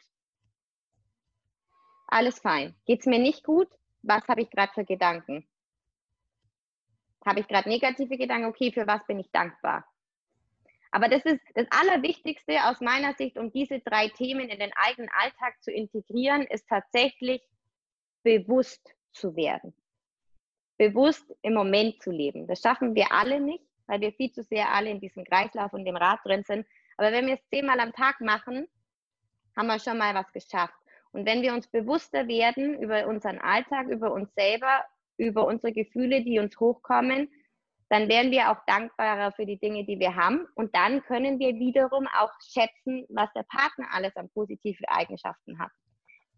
Alles 2.07 2.41
fein. 2.41 2.75
Geht 2.87 3.01
es 3.01 3.07
mir 3.07 3.19
nicht 3.19 3.43
gut? 3.45 3.69
Was 4.03 4.27
habe 4.29 4.43
ich 4.43 4.51
gerade 4.51 4.73
für 4.75 4.85
Gedanken? 4.85 5.49
Habe 7.25 7.41
ich 7.41 7.49
gerade 7.49 7.69
negative 7.69 8.17
Gedanken? 8.17 8.47
Okay, 8.47 8.73
für 8.73 8.87
was 8.87 9.05
bin 9.07 9.21
ich 9.21 9.31
dankbar? 9.31 9.85
Aber 10.91 11.09
das 11.09 11.25
ist 11.25 11.41
das 11.55 11.67
Allerwichtigste 11.71 12.65
aus 12.65 12.81
meiner 12.81 13.15
Sicht, 13.15 13.39
um 13.39 13.51
diese 13.51 13.81
drei 13.81 14.09
Themen 14.09 14.49
in 14.49 14.59
den 14.59 14.73
eigenen 14.75 15.11
Alltag 15.11 15.55
zu 15.63 15.71
integrieren, 15.71 16.43
ist 16.43 16.69
tatsächlich 16.69 17.43
bewusst 18.23 18.95
zu 19.13 19.35
werden 19.37 19.75
bewusst 20.83 21.33
im 21.43 21.55
Moment 21.55 22.03
zu 22.03 22.11
leben. 22.11 22.49
Das 22.49 22.61
schaffen 22.61 22.97
wir 22.97 23.13
alle 23.13 23.41
nicht, 23.41 23.65
weil 23.87 24.01
wir 24.01 24.13
viel 24.13 24.33
zu 24.33 24.43
sehr 24.43 24.73
alle 24.73 24.91
in 24.91 24.99
diesem 24.99 25.25
Kreislauf 25.25 25.73
und 25.73 25.85
dem 25.85 25.95
Rad 25.95 26.19
drin 26.25 26.43
sind. 26.43 26.67
Aber 26.97 27.13
wenn 27.13 27.29
wir 27.29 27.35
es 27.35 27.49
zehnmal 27.51 27.79
am 27.79 27.93
Tag 27.93 28.21
machen, 28.21 28.67
haben 29.57 29.69
wir 29.69 29.79
schon 29.79 29.99
mal 29.99 30.13
was 30.15 30.33
geschafft. 30.33 30.75
Und 31.13 31.25
wenn 31.25 31.43
wir 31.43 31.53
uns 31.53 31.69
bewusster 31.69 32.27
werden 32.27 32.83
über 32.83 33.07
unseren 33.07 33.39
Alltag, 33.39 33.87
über 33.89 34.13
uns 34.13 34.35
selber, 34.35 34.85
über 35.17 35.47
unsere 35.47 35.73
Gefühle, 35.73 36.23
die 36.23 36.39
uns 36.39 36.59
hochkommen, 36.59 37.31
dann 37.93 38.09
werden 38.09 38.31
wir 38.31 38.51
auch 38.51 38.65
dankbarer 38.67 39.33
für 39.33 39.45
die 39.45 39.59
Dinge, 39.59 39.85
die 39.85 39.99
wir 39.99 40.17
haben. 40.17 40.47
Und 40.55 40.75
dann 40.75 41.03
können 41.03 41.39
wir 41.39 41.55
wiederum 41.57 42.09
auch 42.19 42.33
schätzen, 42.41 43.05
was 43.11 43.31
der 43.35 43.43
Partner 43.43 43.87
alles 43.93 44.17
an 44.17 44.31
positiven 44.31 44.87
Eigenschaften 44.87 45.59
hat. 45.59 45.71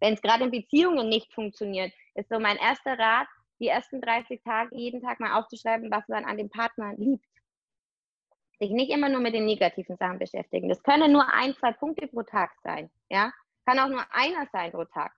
Wenn 0.01 0.15
es 0.15 0.23
gerade 0.23 0.45
in 0.45 0.51
Beziehungen 0.51 1.09
nicht 1.09 1.33
funktioniert, 1.33 1.93
ist 2.17 2.29
so 2.29 2.41
mein 2.41 2.57
erster 2.57 2.99
Rat, 2.99 3.29
die 3.61 3.69
ersten 3.69 4.01
30 4.01 4.43
Tage 4.43 4.77
jeden 4.77 5.01
Tag 5.01 5.21
mal 5.21 5.39
aufzuschreiben, 5.39 5.93
was 5.93 6.07
man 6.09 6.25
an 6.25 6.39
dem 6.39 6.51
Partner 6.51 6.93
liebt. 6.97 7.25
Sich 8.59 8.71
nicht 8.71 8.91
immer 8.91 9.09
nur 9.09 9.21
mit 9.21 9.35
den 9.35 9.47
negativen 9.47 9.97
Sachen 9.97 10.19
beschäftigen. 10.19 10.69
Das 10.69 10.83
können 10.83 11.13
nur 11.13 11.33
ein, 11.33 11.55
zwei 11.55 11.73
Punkte 11.73 12.09
pro 12.09 12.23
Tag 12.23 12.51
sein. 12.65 12.91
Ja? 13.09 13.33
Kann 13.65 13.79
auch 13.79 13.89
nur 13.89 14.05
einer 14.11 14.47
sein 14.53 14.73
pro 14.73 14.85
Tag. 14.85 15.13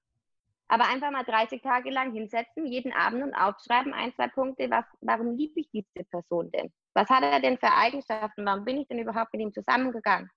Aber 0.68 0.88
einfach 0.88 1.12
mal 1.12 1.24
30 1.24 1.62
Tage 1.62 1.90
lang 1.90 2.12
hinsetzen, 2.12 2.66
jeden 2.66 2.92
Abend 2.92 3.22
und 3.22 3.34
aufschreiben, 3.34 3.94
ein, 3.94 4.12
zwei 4.14 4.28
Punkte, 4.28 4.68
was, 4.70 4.84
warum 5.00 5.36
liebe 5.36 5.60
ich 5.60 5.70
diese 5.70 6.04
Person 6.10 6.50
denn? 6.50 6.72
Was 6.94 7.08
hat 7.08 7.22
er 7.22 7.40
denn 7.40 7.58
für 7.58 7.72
Eigenschaften? 7.72 8.44
Warum 8.44 8.64
bin 8.64 8.78
ich 8.78 8.88
denn 8.88 8.98
überhaupt 8.98 9.32
mit 9.32 9.42
ihm 9.42 9.52
zusammengegangen? 9.52 10.28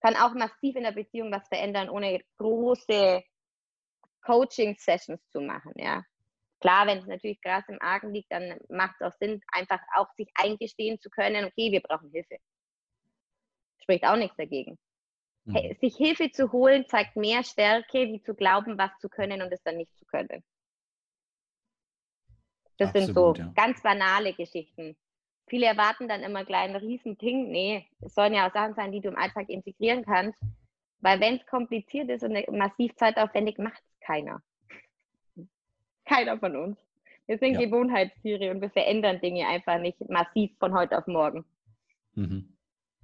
Kann 0.00 0.16
auch 0.16 0.34
massiv 0.34 0.74
in 0.76 0.82
der 0.82 0.92
Beziehung 0.92 1.30
was 1.30 1.46
verändern, 1.48 1.88
ohne 1.88 2.20
große 2.38 3.22
Coaching-Sessions 4.22 5.20
zu 5.30 5.40
machen, 5.40 5.72
ja. 5.76 6.02
Klar, 6.60 6.86
wenn 6.86 6.98
es 6.98 7.06
natürlich 7.06 7.40
Gras 7.42 7.64
im 7.68 7.80
Argen 7.80 8.12
liegt, 8.12 8.32
dann 8.32 8.58
macht 8.70 8.96
es 8.98 9.06
auch 9.06 9.16
Sinn, 9.18 9.40
einfach 9.52 9.80
auch 9.96 10.08
sich 10.16 10.30
eingestehen 10.34 10.98
zu 10.98 11.10
können, 11.10 11.44
okay, 11.44 11.70
wir 11.70 11.80
brauchen 11.80 12.10
Hilfe. 12.10 12.38
Spricht 13.82 14.04
auch 14.04 14.16
nichts 14.16 14.36
dagegen. 14.36 14.78
Mhm. 15.44 15.76
Sich 15.80 15.96
Hilfe 15.96 16.30
zu 16.30 16.52
holen, 16.52 16.86
zeigt 16.88 17.16
mehr 17.16 17.42
Stärke, 17.44 18.08
wie 18.08 18.22
zu 18.22 18.34
glauben, 18.34 18.78
was 18.78 18.90
zu 18.98 19.08
können 19.08 19.42
und 19.42 19.52
es 19.52 19.62
dann 19.62 19.76
nicht 19.76 19.94
zu 19.96 20.04
können. 20.06 20.42
Das 22.78 22.88
Absolut, 22.88 23.06
sind 23.06 23.14
so 23.14 23.34
ja. 23.34 23.52
ganz 23.54 23.82
banale 23.82 24.32
Geschichten. 24.32 24.96
Viele 25.46 25.66
erwarten 25.66 26.08
dann 26.08 26.22
immer 26.22 26.44
gleich 26.44 26.64
einen 26.64 26.76
riesen 26.76 27.18
Ding. 27.18 27.50
Nee, 27.50 27.86
es 28.00 28.14
sollen 28.14 28.34
ja 28.34 28.48
auch 28.48 28.52
Sachen 28.52 28.74
sein, 28.74 28.92
die 28.92 29.00
du 29.00 29.08
im 29.08 29.16
Alltag 29.16 29.48
integrieren 29.50 30.04
kannst. 30.04 30.38
Weil 31.00 31.20
wenn 31.20 31.36
es 31.36 31.46
kompliziert 31.46 32.08
ist 32.08 32.24
und 32.24 32.32
massiv 32.50 32.94
zeitaufwendig, 32.96 33.58
macht 33.58 33.82
es 33.82 34.00
keiner. 34.00 34.42
Keiner 36.06 36.38
von 36.38 36.56
uns. 36.56 36.78
Wir 37.26 37.38
sind 37.38 37.54
ja. 37.54 37.60
Gewohnheitstiere 37.60 38.50
und 38.50 38.60
wir 38.60 38.70
verändern 38.70 39.20
Dinge 39.20 39.46
einfach 39.46 39.78
nicht 39.78 40.00
massiv 40.08 40.50
von 40.58 40.74
heute 40.74 40.98
auf 40.98 41.06
morgen. 41.06 41.44
Mhm. 42.14 42.53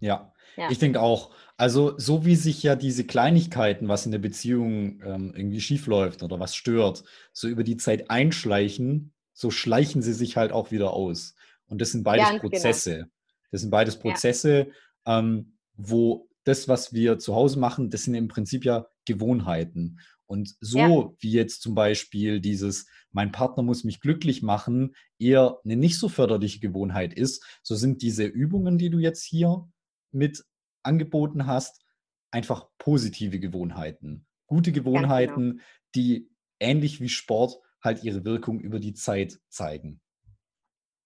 Ja, 0.01 0.33
ja. 0.57 0.71
ich 0.71 0.79
denke 0.79 1.01
auch. 1.01 1.31
Also, 1.57 1.99
so 1.99 2.25
wie 2.25 2.37
sich 2.37 2.63
ja 2.63 2.75
diese 2.75 3.05
Kleinigkeiten, 3.05 3.89
was 3.89 4.07
in 4.07 4.13
der 4.13 4.19
Beziehung 4.19 5.03
ähm, 5.05 5.35
irgendwie 5.37 5.61
schiefläuft 5.61 6.23
oder 6.23 6.41
was 6.41 6.57
stört, 6.57 7.05
so 7.33 7.49
über 7.49 7.65
die 7.65 7.77
Zeit 7.77 8.11
einschleichen, 8.11 9.13
so 9.35 9.51
schleichen 9.51 10.01
sie 10.01 10.15
sich 10.15 10.37
halt 10.37 10.53
auch 10.53 10.71
wieder 10.71 10.93
aus. 10.93 11.35
Und 11.67 11.81
das 11.81 11.93
sind 11.93 12.03
beides 12.03 12.29
Ganz 12.29 12.41
genau. 12.41 12.51
Prozesse. 12.51 12.95
Genau. 12.95 13.09
Das 13.51 13.61
sind 13.61 13.71
beides 13.71 13.99
Prozesse, 13.99 14.69
ja. 15.07 15.19
ähm, 15.19 15.57
wo 15.75 16.29
das, 16.45 16.69
was 16.69 16.93
wir 16.93 17.19
zu 17.19 17.35
Hause 17.35 17.59
machen, 17.59 17.91
das 17.91 18.05
sind 18.05 18.15
im 18.15 18.29
Prinzip 18.29 18.65
ja 18.65 18.87
Gewohnheiten. 19.05 20.01
Und 20.27 20.55
so 20.61 20.79
ja. 20.79 21.11
wie 21.19 21.33
jetzt 21.33 21.61
zum 21.61 21.75
Beispiel 21.75 22.41
dieses, 22.41 22.87
mein 23.11 23.33
Partner 23.33 23.63
muss 23.63 23.83
mich 23.83 24.01
glücklich 24.01 24.43
machen, 24.43 24.95
eher 25.19 25.59
eine 25.65 25.77
nicht 25.77 25.99
so 25.99 26.09
förderliche 26.09 26.61
Gewohnheit 26.61 27.13
ist, 27.13 27.45
so 27.63 27.75
sind 27.75 28.03
diese 28.03 28.25
Übungen, 28.25 28.79
die 28.79 28.91
du 28.91 28.99
jetzt 28.99 29.25
hier 29.25 29.69
mit 30.13 30.45
angeboten 30.83 31.47
hast, 31.47 31.85
einfach 32.31 32.69
positive 32.79 33.39
Gewohnheiten. 33.39 34.27
Gute. 34.47 34.73
Gewohnheiten, 34.73 35.51
genau. 35.51 35.65
die 35.95 36.31
ähnlich 36.59 37.01
wie 37.01 37.09
Sport 37.09 37.57
halt 37.83 38.03
ihre 38.03 38.25
Wirkung 38.25 38.61
über 38.61 38.81
die 38.81 38.95
Zeit 38.95 39.41
zeigen. 39.49 40.01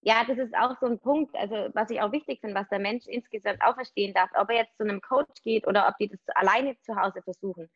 Ja, 0.01 0.25
das 0.27 0.39
ist 0.39 0.55
auch 0.55 0.79
so 0.81 0.87
ein 0.87 0.99
Punkt, 0.99 1.35
also 1.35 1.55
was 1.73 1.89
ich 1.91 2.01
auch 2.01 2.13
wichtig 2.13 2.41
finde, 2.41 2.55
was 2.55 2.69
der 2.69 2.79
Mensch 2.79 3.07
insgesamt 3.07 3.63
auch 3.63 3.75
verstehen 3.75 4.13
darf, 4.13 4.31
ob 4.35 4.51
er 4.51 4.57
jetzt 4.57 4.77
zu 4.77 4.85
einem 4.85 5.01
Coach 5.01 5.43
geht 5.43 5.67
oder 5.67 5.89
ob 5.89 5.97
die 5.99 6.09
das 6.09 6.21
alleine 6.35 6.79
zu 6.81 6.95
Hause 6.95 7.23
versuchen 7.23 7.71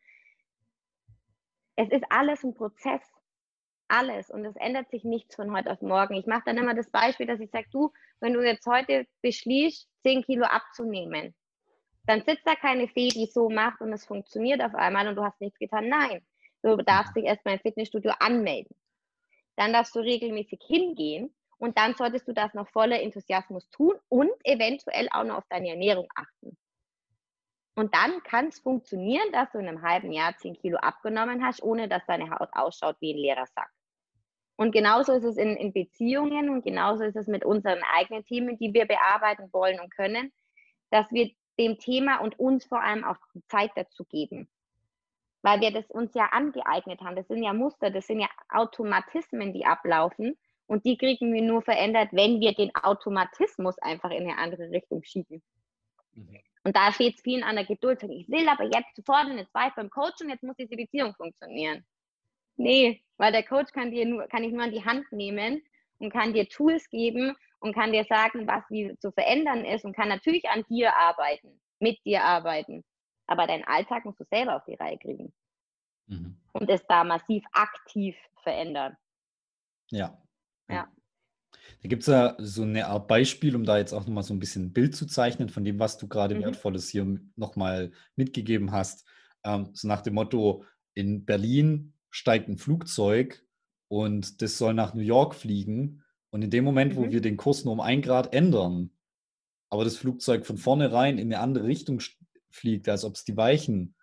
es 1.79 1.89
ist 1.91 2.03
alles 2.09 2.43
ein 2.43 2.53
Prozess. 2.53 3.01
Alles. 3.89 4.29
Und 4.29 4.45
es 4.45 4.55
ändert 4.55 4.89
sich 4.89 5.03
nichts 5.03 5.35
von 5.35 5.55
heute 5.55 5.71
auf 5.71 5.81
morgen. 5.81 6.13
Ich 6.13 6.27
mache 6.27 6.43
dann 6.45 6.57
immer 6.57 6.75
das 6.75 6.89
Beispiel, 6.89 7.25
dass 7.25 7.39
ich 7.39 7.49
sage, 7.49 7.67
du, 7.71 7.91
wenn 8.21 8.33
du 8.33 8.41
jetzt 8.41 8.65
heute 8.65 9.05
beschließt, 9.21 9.89
10 10.03 10.23
Kilo 10.23 10.45
abzunehmen, 10.45 11.35
dann 12.05 12.23
sitzt 12.23 12.45
da 12.45 12.55
keine 12.55 12.87
Fee, 12.87 13.09
die 13.09 13.25
so 13.25 13.49
macht 13.49 13.81
und 13.81 13.91
es 13.91 14.05
funktioniert 14.05 14.61
auf 14.63 14.73
einmal 14.73 15.07
und 15.07 15.15
du 15.15 15.23
hast 15.23 15.41
nichts 15.41 15.59
getan. 15.59 15.89
Nein, 15.89 16.25
du 16.61 16.77
darfst 16.77 17.15
dich 17.15 17.25
erstmal 17.25 17.55
im 17.55 17.59
Fitnessstudio 17.59 18.13
anmelden. 18.19 18.75
Dann 19.55 19.73
darfst 19.73 19.95
du 19.95 19.99
regelmäßig 19.99 20.61
hingehen 20.65 21.35
und 21.57 21.77
dann 21.77 21.95
solltest 21.95 22.27
du 22.27 22.33
das 22.33 22.53
noch 22.53 22.69
voller 22.69 23.01
Enthusiasmus 23.01 23.69
tun 23.69 23.95
und 24.07 24.31
eventuell 24.43 25.09
auch 25.11 25.23
noch 25.23 25.37
auf 25.37 25.47
deine 25.49 25.69
Ernährung 25.69 26.07
achten. 26.15 26.57
Und 27.75 27.93
dann 27.95 28.21
kann 28.23 28.47
es 28.47 28.59
funktionieren, 28.59 29.31
dass 29.31 29.51
du 29.51 29.59
in 29.59 29.67
einem 29.67 29.81
halben 29.81 30.11
Jahr 30.11 30.35
10 30.37 30.55
Kilo 30.55 30.77
abgenommen 30.77 31.43
hast, 31.45 31.61
ohne 31.63 31.87
dass 31.87 32.05
deine 32.07 32.29
Haut 32.29 32.49
ausschaut 32.53 32.97
wie 32.99 33.13
ein 33.13 33.17
leerer 33.17 33.45
Sack. 33.45 33.69
Und 34.59 34.73
genauso 34.73 35.13
ist 35.13 35.23
es 35.23 35.37
in, 35.37 35.55
in 35.55 35.71
Beziehungen 35.71 36.49
und 36.49 36.65
genauso 36.65 37.05
ist 37.05 37.15
es 37.15 37.27
mit 37.27 37.45
unseren 37.45 37.81
eigenen 37.95 38.25
Themen, 38.25 38.57
die 38.57 38.73
wir 38.73 38.85
bearbeiten 38.85 39.47
wollen 39.53 39.79
und 39.79 39.89
können, 39.89 40.33
dass 40.89 41.09
wir 41.11 41.31
dem 41.57 41.79
Thema 41.79 42.17
und 42.17 42.37
uns 42.37 42.65
vor 42.65 42.83
allem 42.83 43.05
auch 43.05 43.15
die 43.33 43.41
Zeit 43.45 43.71
dazu 43.75 44.03
geben. 44.03 44.49
Weil 45.43 45.61
wir 45.61 45.71
das 45.71 45.89
uns 45.89 46.13
ja 46.13 46.25
angeeignet 46.33 46.99
haben. 46.99 47.15
Das 47.15 47.29
sind 47.29 47.41
ja 47.41 47.53
Muster, 47.53 47.89
das 47.89 48.05
sind 48.05 48.19
ja 48.19 48.27
Automatismen, 48.49 49.53
die 49.53 49.65
ablaufen. 49.65 50.37
Und 50.67 50.83
die 50.83 50.97
kriegen 50.97 51.33
wir 51.33 51.41
nur 51.41 51.61
verändert, 51.61 52.09
wenn 52.11 52.41
wir 52.41 52.53
den 52.53 52.75
Automatismus 52.75 53.79
einfach 53.79 54.11
in 54.11 54.23
eine 54.23 54.37
andere 54.37 54.71
Richtung 54.71 55.03
schieben. 55.03 55.41
Mhm. 56.15 56.37
Und 56.65 56.75
da 56.75 56.91
fehlt 56.91 57.15
es 57.15 57.21
vielen 57.21 57.45
an 57.45 57.55
der 57.55 57.65
Geduld. 57.65 58.03
Ich 58.03 58.27
will 58.27 58.49
aber 58.49 58.65
jetzt 58.65 58.93
sofort 58.97 59.27
eine 59.27 59.47
zwei 59.47 59.69
beim 59.69 59.89
Coach 59.89 60.19
und 60.19 60.29
jetzt 60.29 60.43
muss 60.43 60.57
diese 60.57 60.75
Beziehung 60.75 61.13
funktionieren. 61.15 61.85
Nee, 62.57 63.01
weil 63.19 63.31
der 63.31 63.43
Coach 63.43 63.71
kann 63.73 63.91
dir 63.91 64.05
nur, 64.05 64.27
kann 64.27 64.43
ich 64.43 64.51
nur 64.51 64.63
an 64.63 64.71
die 64.71 64.83
Hand 64.83 65.11
nehmen 65.11 65.61
und 65.99 66.11
kann 66.11 66.33
dir 66.33 66.47
Tools 66.47 66.89
geben 66.89 67.35
und 67.59 67.75
kann 67.75 67.91
dir 67.91 68.05
sagen, 68.05 68.47
was 68.47 68.63
wie 68.69 68.97
zu 68.99 69.11
verändern 69.11 69.65
ist 69.65 69.83
und 69.85 69.95
kann 69.95 70.07
natürlich 70.07 70.47
an 70.49 70.63
dir 70.69 70.95
arbeiten, 70.95 71.59
mit 71.79 72.03
dir 72.05 72.23
arbeiten. 72.23 72.83
Aber 73.27 73.45
deinen 73.45 73.65
Alltag 73.65 74.05
musst 74.05 74.19
du 74.21 74.25
selber 74.31 74.55
auf 74.55 74.63
die 74.65 74.75
Reihe 74.75 74.97
kriegen. 74.97 75.33
Mhm. 76.07 76.39
Und 76.53 76.69
es 76.69 76.81
da 76.87 77.03
massiv 77.03 77.43
aktiv 77.51 78.15
verändern. 78.41 78.95
Ja. 79.91 80.17
Ja. 80.69 80.87
Da 81.81 81.89
gibt 81.89 82.03
es 82.03 82.07
ja 82.07 82.35
so 82.39 82.63
eine 82.63 82.87
Art 82.87 83.07
Beispiel, 83.07 83.55
um 83.55 83.65
da 83.65 83.77
jetzt 83.77 83.93
auch 83.93 84.05
nochmal 84.05 84.23
so 84.23 84.33
ein 84.33 84.39
bisschen 84.39 84.67
ein 84.67 84.73
Bild 84.73 84.95
zu 84.95 85.05
zeichnen 85.05 85.49
von 85.49 85.65
dem, 85.65 85.77
was 85.77 85.97
du 85.97 86.07
gerade 86.07 86.35
mhm. 86.35 86.43
Wertvolles 86.43 86.89
hier 86.89 87.19
nochmal 87.35 87.91
mitgegeben 88.15 88.71
hast. 88.71 89.05
Ähm, 89.43 89.71
so 89.73 89.87
nach 89.87 90.01
dem 90.01 90.13
Motto, 90.13 90.63
in 90.93 91.25
Berlin 91.25 91.93
steigt 92.09 92.49
ein 92.49 92.57
Flugzeug 92.57 93.45
und 93.87 94.41
das 94.41 94.57
soll 94.57 94.73
nach 94.73 94.93
New 94.93 95.01
York 95.01 95.35
fliegen. 95.35 96.03
Und 96.31 96.43
in 96.43 96.51
dem 96.51 96.63
Moment, 96.63 96.93
mhm. 96.93 96.97
wo 96.97 97.09
wir 97.09 97.21
den 97.21 97.37
Kurs 97.37 97.65
nur 97.65 97.73
um 97.73 97.81
ein 97.81 98.01
Grad 98.01 98.33
ändern, 98.33 98.91
aber 99.69 99.83
das 99.83 99.97
Flugzeug 99.97 100.45
von 100.45 100.57
vornherein 100.57 101.17
in 101.17 101.33
eine 101.33 101.41
andere 101.41 101.65
Richtung 101.65 102.01
fliegt, 102.49 102.89
als 102.89 103.03
ob 103.03 103.15
es 103.15 103.23
die 103.23 103.37
Weichen 103.37 103.95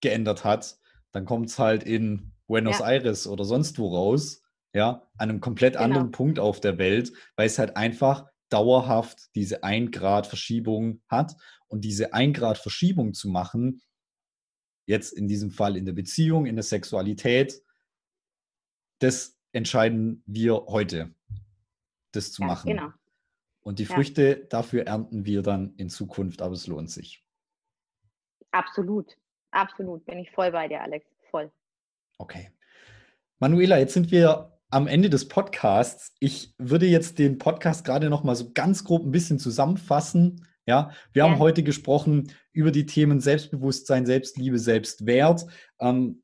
geändert 0.00 0.44
hat, 0.44 0.78
dann 1.12 1.24
kommt 1.24 1.48
es 1.48 1.58
halt 1.58 1.82
in 1.82 2.32
Buenos 2.46 2.78
ja. 2.78 2.86
Aires 2.86 3.26
oder 3.26 3.44
sonst 3.44 3.78
wo 3.78 3.88
raus 3.88 4.42
ja, 4.74 5.02
an 5.16 5.30
einem 5.30 5.40
komplett 5.40 5.74
genau. 5.74 5.84
anderen 5.84 6.10
Punkt 6.10 6.38
auf 6.38 6.60
der 6.60 6.78
Welt, 6.78 7.12
weil 7.36 7.46
es 7.46 7.58
halt 7.58 7.76
einfach 7.76 8.26
dauerhaft 8.48 9.34
diese 9.34 9.62
1 9.62 9.90
Grad 9.92 10.26
Verschiebung 10.26 11.02
hat. 11.08 11.34
Und 11.66 11.84
diese 11.84 12.14
1 12.14 12.36
Grad 12.36 12.58
Verschiebung 12.58 13.12
zu 13.12 13.28
machen, 13.28 13.82
jetzt 14.88 15.12
in 15.12 15.28
diesem 15.28 15.50
Fall 15.50 15.76
in 15.76 15.84
der 15.84 15.92
Beziehung, 15.92 16.46
in 16.46 16.56
der 16.56 16.62
Sexualität, 16.62 17.62
das 19.00 19.38
entscheiden 19.52 20.22
wir 20.26 20.64
heute, 20.66 21.14
das 22.12 22.32
zu 22.32 22.42
ja, 22.42 22.48
machen. 22.48 22.70
Genau. 22.70 22.92
Und 23.60 23.78
die 23.78 23.84
Früchte 23.84 24.40
ja. 24.40 24.46
dafür 24.46 24.86
ernten 24.86 25.26
wir 25.26 25.42
dann 25.42 25.74
in 25.76 25.90
Zukunft, 25.90 26.40
aber 26.40 26.54
es 26.54 26.66
lohnt 26.66 26.90
sich. 26.90 27.22
Absolut, 28.50 29.14
absolut. 29.50 30.06
Bin 30.06 30.18
ich 30.18 30.30
voll 30.30 30.50
bei 30.52 30.68
dir, 30.68 30.80
Alex. 30.80 31.06
Voll. 31.30 31.52
Okay. 32.16 32.50
Manuela, 33.38 33.78
jetzt 33.78 33.92
sind 33.92 34.10
wir 34.10 34.58
am 34.70 34.86
Ende 34.86 35.10
des 35.10 35.28
Podcasts. 35.28 36.14
Ich 36.18 36.54
würde 36.56 36.86
jetzt 36.86 37.18
den 37.18 37.36
Podcast 37.36 37.84
gerade 37.84 38.08
noch 38.08 38.24
mal 38.24 38.36
so 38.36 38.52
ganz 38.52 38.84
grob 38.84 39.04
ein 39.04 39.12
bisschen 39.12 39.38
zusammenfassen. 39.38 40.46
Ja, 40.68 40.90
wir 41.14 41.24
ja. 41.24 41.30
haben 41.30 41.38
heute 41.38 41.62
gesprochen 41.62 42.30
über 42.52 42.70
die 42.70 42.84
Themen 42.84 43.20
Selbstbewusstsein, 43.20 44.04
Selbstliebe, 44.04 44.58
Selbstwert. 44.58 45.46
Ähm, 45.80 46.22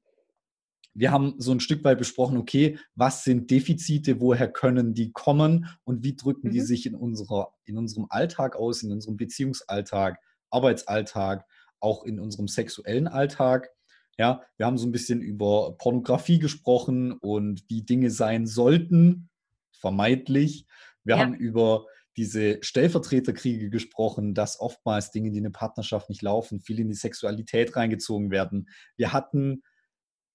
wir 0.92 1.12
haben 1.12 1.37
so 1.38 1.50
ein 1.50 1.61
Stück 1.61 1.83
weit 1.83 1.96
besprochen, 1.96 2.37
okay, 2.37 2.78
was 2.94 3.24
sind 3.24 3.50
Defizite, 3.50 4.20
woher 4.20 4.52
können 4.52 4.92
die 4.92 5.12
kommen 5.12 5.66
und 5.85 6.04
wie 6.04 6.14
drücken 6.14 6.48
mhm. 6.48 6.52
die 6.52 6.61
sich 6.61 6.85
in, 6.85 6.94
unserer, 6.94 7.54
in 7.64 7.78
unserem 7.78 8.07
Alltag 8.11 8.54
aus, 8.54 8.83
in 8.83 8.92
unserem 8.92 9.16
Beziehungsalltag, 9.16 10.18
Arbeitsalltag, 10.50 11.46
auch 11.80 12.04
in 12.04 12.20
unserem 12.20 12.46
sexuellen 12.46 13.09
Alltag. 13.09 13.70
Ja, 14.18 14.42
wir 14.59 14.66
haben 14.66 14.76
so 14.76 14.87
ein 14.87 14.92
bisschen 14.92 15.22
über 15.22 15.74
Pornografie 15.78 16.38
gesprochen 16.38 17.12
und 17.12 17.64
wie 17.70 17.80
Dinge 17.80 18.11
sein 18.11 18.46
sollten, 18.46 19.30
vermeintlich. 19.72 20.66
Wir 21.02 21.16
ja. 21.16 21.22
haben 21.22 21.33
über 21.33 21.87
diese 22.16 22.59
Stellvertreterkriege 22.62 23.70
gesprochen, 23.70 24.35
dass 24.35 24.61
oftmals 24.61 25.11
Dinge, 25.11 25.31
die 25.31 25.38
in 25.38 25.44
eine 25.44 25.53
Partnerschaft 25.53 26.09
nicht 26.09 26.22
laufen, 26.22 26.61
viel 26.61 26.81
in 26.81 26.88
die 26.88 26.94
Sexualität 26.94 27.77
reingezogen 27.77 28.31
werden. 28.31 28.68
Wir 28.96 29.12
hatten 29.12 29.62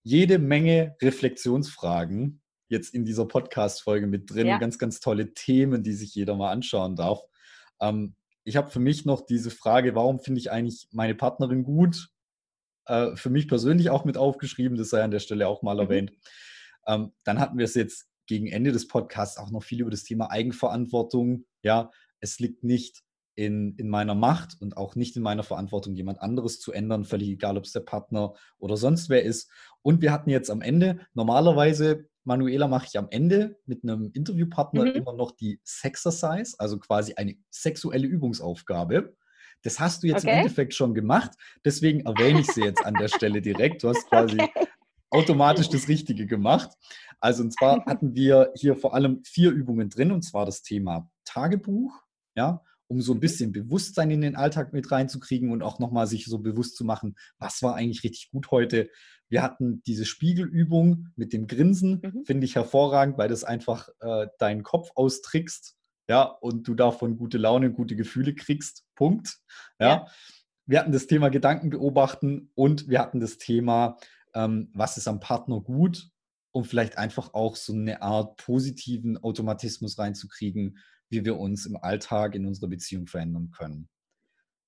jede 0.04 0.40
Menge 0.40 0.96
Reflexionsfragen 1.02 2.42
jetzt 2.68 2.94
in 2.94 3.06
dieser 3.06 3.26
Podcast-Folge 3.26 4.08
mit 4.08 4.30
drin. 4.30 4.48
Ja. 4.48 4.58
Ganz, 4.58 4.78
ganz 4.78 5.00
tolle 5.00 5.34
Themen, 5.34 5.84
die 5.84 5.94
sich 5.94 6.14
jeder 6.14 6.36
mal 6.36 6.52
anschauen 6.52 6.96
darf. 6.96 7.22
Ähm, 7.82 8.16
ich 8.44 8.56
habe 8.56 8.70
für 8.70 8.80
mich 8.80 9.06
noch 9.06 9.26
diese 9.26 9.52
Frage, 9.52 9.96
warum 9.96 10.20
finde 10.20 10.40
ich 10.40 10.52
eigentlich 10.52 10.88
meine 10.92 11.16
Partnerin 11.16 11.64
gut? 11.64 12.10
äh, 12.90 13.16
für 13.16 13.30
mich 13.30 13.48
persönlich 13.48 13.90
auch 13.90 14.04
mit 14.04 14.18
aufgeschrieben, 14.18 14.78
das 14.78 14.90
sei 14.90 15.04
an 15.04 15.12
der 15.12 15.20
Stelle 15.20 15.48
auch 15.48 15.62
mal 15.62 15.76
mhm. 15.76 15.80
erwähnt. 15.82 16.12
Ähm, 16.88 17.14
dann 17.24 17.40
hatten 17.40 17.58
wir 17.58 17.66
es 17.66 17.76
jetzt 17.76 18.08
gegen 18.28 18.48
Ende 18.48 18.72
des 18.72 18.88
Podcasts 18.88 19.38
auch 19.38 19.52
noch 19.52 19.64
viel 19.64 19.82
über 19.82 19.92
das 19.92 20.04
Thema 20.04 20.32
Eigenverantwortung. 20.32 21.46
Ja, 21.64 21.92
es 22.20 22.40
liegt 22.40 22.64
nicht 22.64 23.04
in, 23.40 23.74
in 23.76 23.88
meiner 23.88 24.16
Macht 24.16 24.58
und 24.60 24.76
auch 24.76 24.96
nicht 24.96 25.16
in 25.16 25.24
meiner 25.24 25.44
Verantwortung, 25.44 25.96
jemand 25.96 26.22
anderes 26.22 26.60
zu 26.60 26.74
ändern, 26.74 27.06
völlig 27.06 27.30
egal, 27.30 27.58
ob 27.58 27.64
es 27.64 27.72
der 27.72 27.80
Partner 27.80 28.34
oder 28.58 28.76
sonst 28.76 29.08
wer 29.08 29.24
ist. 29.24 29.50
Und 29.82 30.02
wir 30.02 30.12
hatten 30.12 30.30
jetzt 30.30 30.52
am 30.52 30.62
Ende, 30.62 31.00
normalerweise, 31.14 32.10
Manuela, 32.26 32.68
mache 32.68 32.88
ich 32.90 32.98
am 32.98 33.08
Ende 33.10 33.58
mit 33.66 33.84
einem 33.84 34.12
Interviewpartner 34.14 34.86
mhm. 34.86 34.92
immer 34.92 35.14
noch 35.14 35.32
die 35.32 35.62
Sexercise, 35.64 36.56
also 36.60 36.80
quasi 36.80 37.14
eine 37.14 37.36
sexuelle 37.50 38.08
Übungsaufgabe. 38.08 39.16
Das 39.62 39.80
hast 39.80 40.04
du 40.04 40.08
jetzt 40.08 40.26
okay. 40.26 40.34
im 40.34 40.38
Endeffekt 40.40 40.74
schon 40.74 40.94
gemacht. 40.94 41.32
Deswegen 41.64 42.02
erwähne 42.02 42.42
ich 42.42 42.48
sie 42.48 42.64
jetzt 42.64 42.86
an 42.86 42.96
der 42.96 43.08
Stelle 43.16 43.42
direkt. 43.42 43.84
Du 43.84 43.90
hast 43.90 44.06
quasi 44.10 44.38
okay. 44.40 44.68
automatisch 45.12 45.70
das 45.70 45.88
Richtige 45.88 46.28
gemacht. 46.28 46.72
Also 47.22 47.44
und 47.44 47.52
zwar 47.52 47.86
hatten 47.86 48.16
wir 48.16 48.52
hier 48.56 48.76
vor 48.76 48.94
allem 48.94 49.24
vier 49.24 49.52
Übungen 49.52 49.90
drin 49.90 50.12
und 50.12 50.24
zwar 50.24 50.46
das 50.46 50.62
Thema 50.62 51.10
Tagebuch, 51.30 51.94
ja, 52.36 52.64
um 52.88 53.02
so 53.02 53.14
ein 53.14 53.18
mhm. 53.18 53.22
bisschen 53.22 53.52
Bewusstsein 53.52 54.12
in 54.12 54.22
den 54.22 54.36
Alltag 54.36 54.74
mit 54.74 54.92
reinzukriegen 54.92 55.52
und 55.52 55.62
auch 55.62 55.80
nochmal 55.80 56.08
sich 56.08 56.26
so 56.26 56.40
bewusst 56.40 56.76
zu 56.76 56.84
machen, 56.84 57.16
was 57.38 57.62
war 57.62 57.76
eigentlich 57.76 58.04
richtig 58.04 58.32
gut 58.32 58.52
heute. 58.52 58.90
Wir 59.30 59.44
hatten 59.44 59.84
diese 59.84 60.06
Spiegelübung 60.06 61.10
mit 61.16 61.34
dem 61.34 61.48
Grinsen, 61.48 62.02
mhm. 62.02 62.26
finde 62.26 62.46
ich 62.46 62.56
hervorragend, 62.56 63.18
weil 63.18 63.30
das 63.30 63.44
einfach 63.44 63.90
äh, 64.00 64.28
deinen 64.40 64.64
Kopf 64.64 64.90
austrickst, 64.96 65.76
ja, 66.10 66.24
und 66.24 66.68
du 66.68 66.74
davon 66.74 67.18
gute 67.18 67.38
Laune, 67.38 67.72
gute 67.72 67.96
Gefühle 67.96 68.34
kriegst, 68.34 68.84
Punkt. 68.96 69.38
Ja. 69.80 69.88
ja. 69.88 70.08
Wir 70.66 70.80
hatten 70.80 70.92
das 70.92 71.06
Thema 71.06 71.30
Gedanken 71.30 71.70
beobachten 71.70 72.52
und 72.56 72.90
wir 72.90 73.00
hatten 73.00 73.20
das 73.20 73.38
Thema, 73.38 73.98
ähm, 74.34 74.72
was 74.74 74.98
ist 74.98 75.08
am 75.08 75.20
Partner 75.20 75.62
gut, 75.62 76.10
um 76.52 76.64
vielleicht 76.64 76.98
einfach 76.98 77.36
auch 77.36 77.56
so 77.56 77.74
eine 77.74 78.02
Art 78.02 78.38
positiven 78.38 79.18
Automatismus 79.18 80.00
reinzukriegen, 80.00 80.80
wie 81.10 81.26
wir 81.26 81.38
uns 81.38 81.66
im 81.66 81.78
Alltag 81.78 82.36
in 82.36 82.46
unserer 82.46 82.70
Beziehung 82.70 83.08
verändern 83.08 83.52
können. 83.52 83.90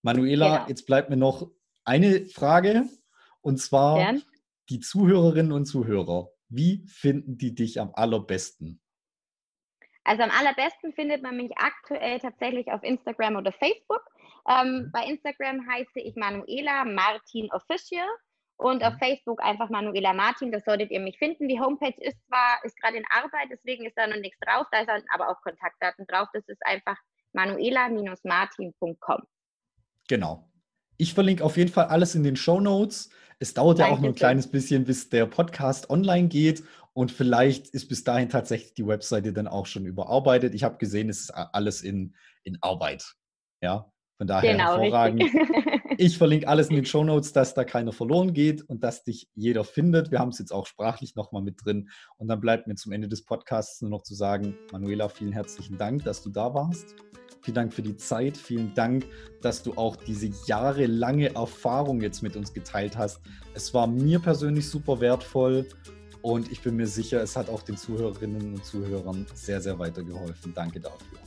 Manuela, 0.01 0.57
genau. 0.57 0.69
jetzt 0.69 0.85
bleibt 0.85 1.09
mir 1.09 1.17
noch 1.17 1.51
eine 1.85 2.25
Frage 2.25 2.85
und 3.41 3.57
zwar 3.57 3.97
Gern. 3.97 4.23
die 4.69 4.79
Zuhörerinnen 4.79 5.51
und 5.51 5.65
Zuhörer. 5.65 6.29
Wie 6.49 6.85
finden 6.87 7.37
die 7.37 7.55
dich 7.55 7.79
am 7.79 7.91
allerbesten? 7.93 8.81
Also 10.03 10.23
am 10.23 10.31
allerbesten 10.31 10.93
findet 10.93 11.21
man 11.21 11.37
mich 11.37 11.51
aktuell 11.57 12.19
tatsächlich 12.19 12.71
auf 12.71 12.83
Instagram 12.83 13.35
oder 13.35 13.51
Facebook. 13.53 14.03
Ähm, 14.49 14.67
mhm. 14.67 14.91
bei 14.91 15.05
Instagram 15.05 15.67
heiße 15.69 15.99
ich 15.99 16.15
Manuela 16.15 16.83
Martin 16.85 17.51
Official 17.51 18.07
und 18.61 18.83
auf 18.83 18.93
mhm. 18.93 18.99
Facebook 18.99 19.43
einfach 19.43 19.69
Manuela 19.69 20.13
Martin, 20.13 20.51
da 20.51 20.59
solltet 20.59 20.91
ihr 20.91 20.99
mich 20.99 21.17
finden. 21.17 21.47
Die 21.47 21.59
Homepage 21.59 21.95
ist 21.97 22.17
zwar, 22.27 22.63
ist 22.63 22.79
gerade 22.79 22.97
in 22.97 23.05
Arbeit, 23.09 23.49
deswegen 23.51 23.85
ist 23.85 23.97
da 23.97 24.05
noch 24.07 24.17
nichts 24.17 24.39
drauf, 24.39 24.67
da 24.71 24.81
ist 24.81 24.89
aber 25.13 25.29
auch 25.29 25.41
Kontaktdaten 25.41 26.05
drauf. 26.05 26.27
Das 26.33 26.47
ist 26.47 26.61
einfach 26.65 26.97
manuela-martin.com. 27.33 29.21
Genau. 30.07 30.47
Ich 30.97 31.13
verlinke 31.15 31.43
auf 31.43 31.57
jeden 31.57 31.71
Fall 31.71 31.85
alles 31.85 32.13
in 32.13 32.23
den 32.23 32.35
Show 32.35 32.59
Notes. 32.59 33.09
Es 33.39 33.55
dauert 33.55 33.79
Danke 33.79 33.91
ja 33.91 33.97
auch 33.97 34.01
nur 34.01 34.11
ein 34.11 34.15
kleines 34.15 34.49
bisschen, 34.51 34.85
bis 34.85 35.09
der 35.09 35.25
Podcast 35.25 35.89
online 35.89 36.27
geht. 36.27 36.63
Und 36.93 37.11
vielleicht 37.11 37.69
ist 37.69 37.87
bis 37.87 38.03
dahin 38.03 38.29
tatsächlich 38.29 38.75
die 38.75 38.85
Webseite 38.85 39.33
dann 39.33 39.47
auch 39.47 39.65
schon 39.65 39.85
überarbeitet. 39.85 40.53
Ich 40.53 40.63
habe 40.63 40.77
gesehen, 40.77 41.09
es 41.09 41.21
ist 41.21 41.31
alles 41.31 41.81
in, 41.81 42.15
in 42.43 42.57
Arbeit. 42.61 43.15
Ja, 43.61 43.91
von 44.21 44.27
daher 44.27 44.51
genau, 44.51 44.77
hervorragend. 44.77 45.23
ich 45.97 46.15
verlinke 46.15 46.47
alles 46.47 46.69
in 46.69 46.75
den 46.75 46.85
Show 46.85 47.03
Notes, 47.03 47.33
dass 47.33 47.55
da 47.55 47.63
keiner 47.63 47.91
verloren 47.91 48.33
geht 48.33 48.61
und 48.61 48.83
dass 48.83 49.03
dich 49.03 49.27
jeder 49.33 49.63
findet. 49.63 50.11
Wir 50.11 50.19
haben 50.19 50.29
es 50.29 50.37
jetzt 50.37 50.51
auch 50.53 50.67
sprachlich 50.67 51.15
nochmal 51.15 51.41
mit 51.41 51.65
drin. 51.65 51.89
Und 52.17 52.27
dann 52.27 52.39
bleibt 52.39 52.67
mir 52.67 52.75
zum 52.75 52.91
Ende 52.91 53.07
des 53.07 53.25
Podcasts 53.25 53.81
nur 53.81 53.89
noch 53.89 54.03
zu 54.03 54.13
sagen, 54.13 54.55
Manuela, 54.71 55.09
vielen 55.09 55.31
herzlichen 55.31 55.79
Dank, 55.79 56.03
dass 56.03 56.21
du 56.21 56.29
da 56.29 56.53
warst. 56.53 56.93
Vielen 57.41 57.55
Dank 57.55 57.73
für 57.73 57.81
die 57.81 57.97
Zeit. 57.97 58.37
Vielen 58.37 58.75
Dank, 58.75 59.07
dass 59.41 59.63
du 59.63 59.73
auch 59.73 59.95
diese 59.95 60.29
jahrelange 60.45 61.33
Erfahrung 61.33 61.99
jetzt 62.01 62.21
mit 62.21 62.35
uns 62.35 62.53
geteilt 62.53 62.99
hast. 62.99 63.21
Es 63.55 63.73
war 63.73 63.87
mir 63.87 64.19
persönlich 64.19 64.69
super 64.69 65.01
wertvoll 65.01 65.65
und 66.21 66.51
ich 66.51 66.61
bin 66.61 66.75
mir 66.75 66.85
sicher, 66.85 67.23
es 67.23 67.35
hat 67.35 67.49
auch 67.49 67.63
den 67.63 67.75
Zuhörerinnen 67.75 68.53
und 68.53 68.63
Zuhörern 68.63 69.25
sehr, 69.33 69.61
sehr 69.61 69.79
weitergeholfen. 69.79 70.53
Danke 70.53 70.79
dafür. 70.79 71.20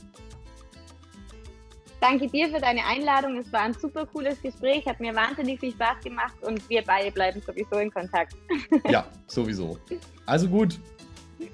Danke 2.07 2.27
dir 2.27 2.47
für 2.49 2.59
deine 2.59 2.85
Einladung. 2.85 3.35
Es 3.39 3.51
war 3.51 3.61
ein 3.61 3.73
super 3.73 4.05
cooles 4.05 4.39
Gespräch, 4.39 4.85
hat 4.85 4.99
mir 4.99 5.15
wahnsinnig 5.15 5.59
viel 5.59 5.71
Spaß 5.71 6.03
gemacht 6.03 6.35
und 6.43 6.69
wir 6.69 6.83
beide 6.83 7.09
bleiben 7.09 7.41
sowieso 7.41 7.79
in 7.79 7.89
Kontakt. 7.89 8.35
Ja, 8.87 9.07
sowieso. 9.25 9.79
Also 10.27 10.47
gut, 10.47 10.79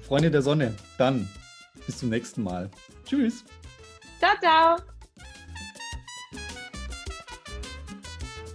Freunde 0.02 0.30
der 0.30 0.42
Sonne, 0.42 0.74
dann 0.98 1.26
bis 1.86 1.96
zum 1.96 2.10
nächsten 2.10 2.42
Mal. 2.42 2.70
Tschüss. 3.06 3.44
Ciao, 4.18 4.36
ciao. 4.42 4.91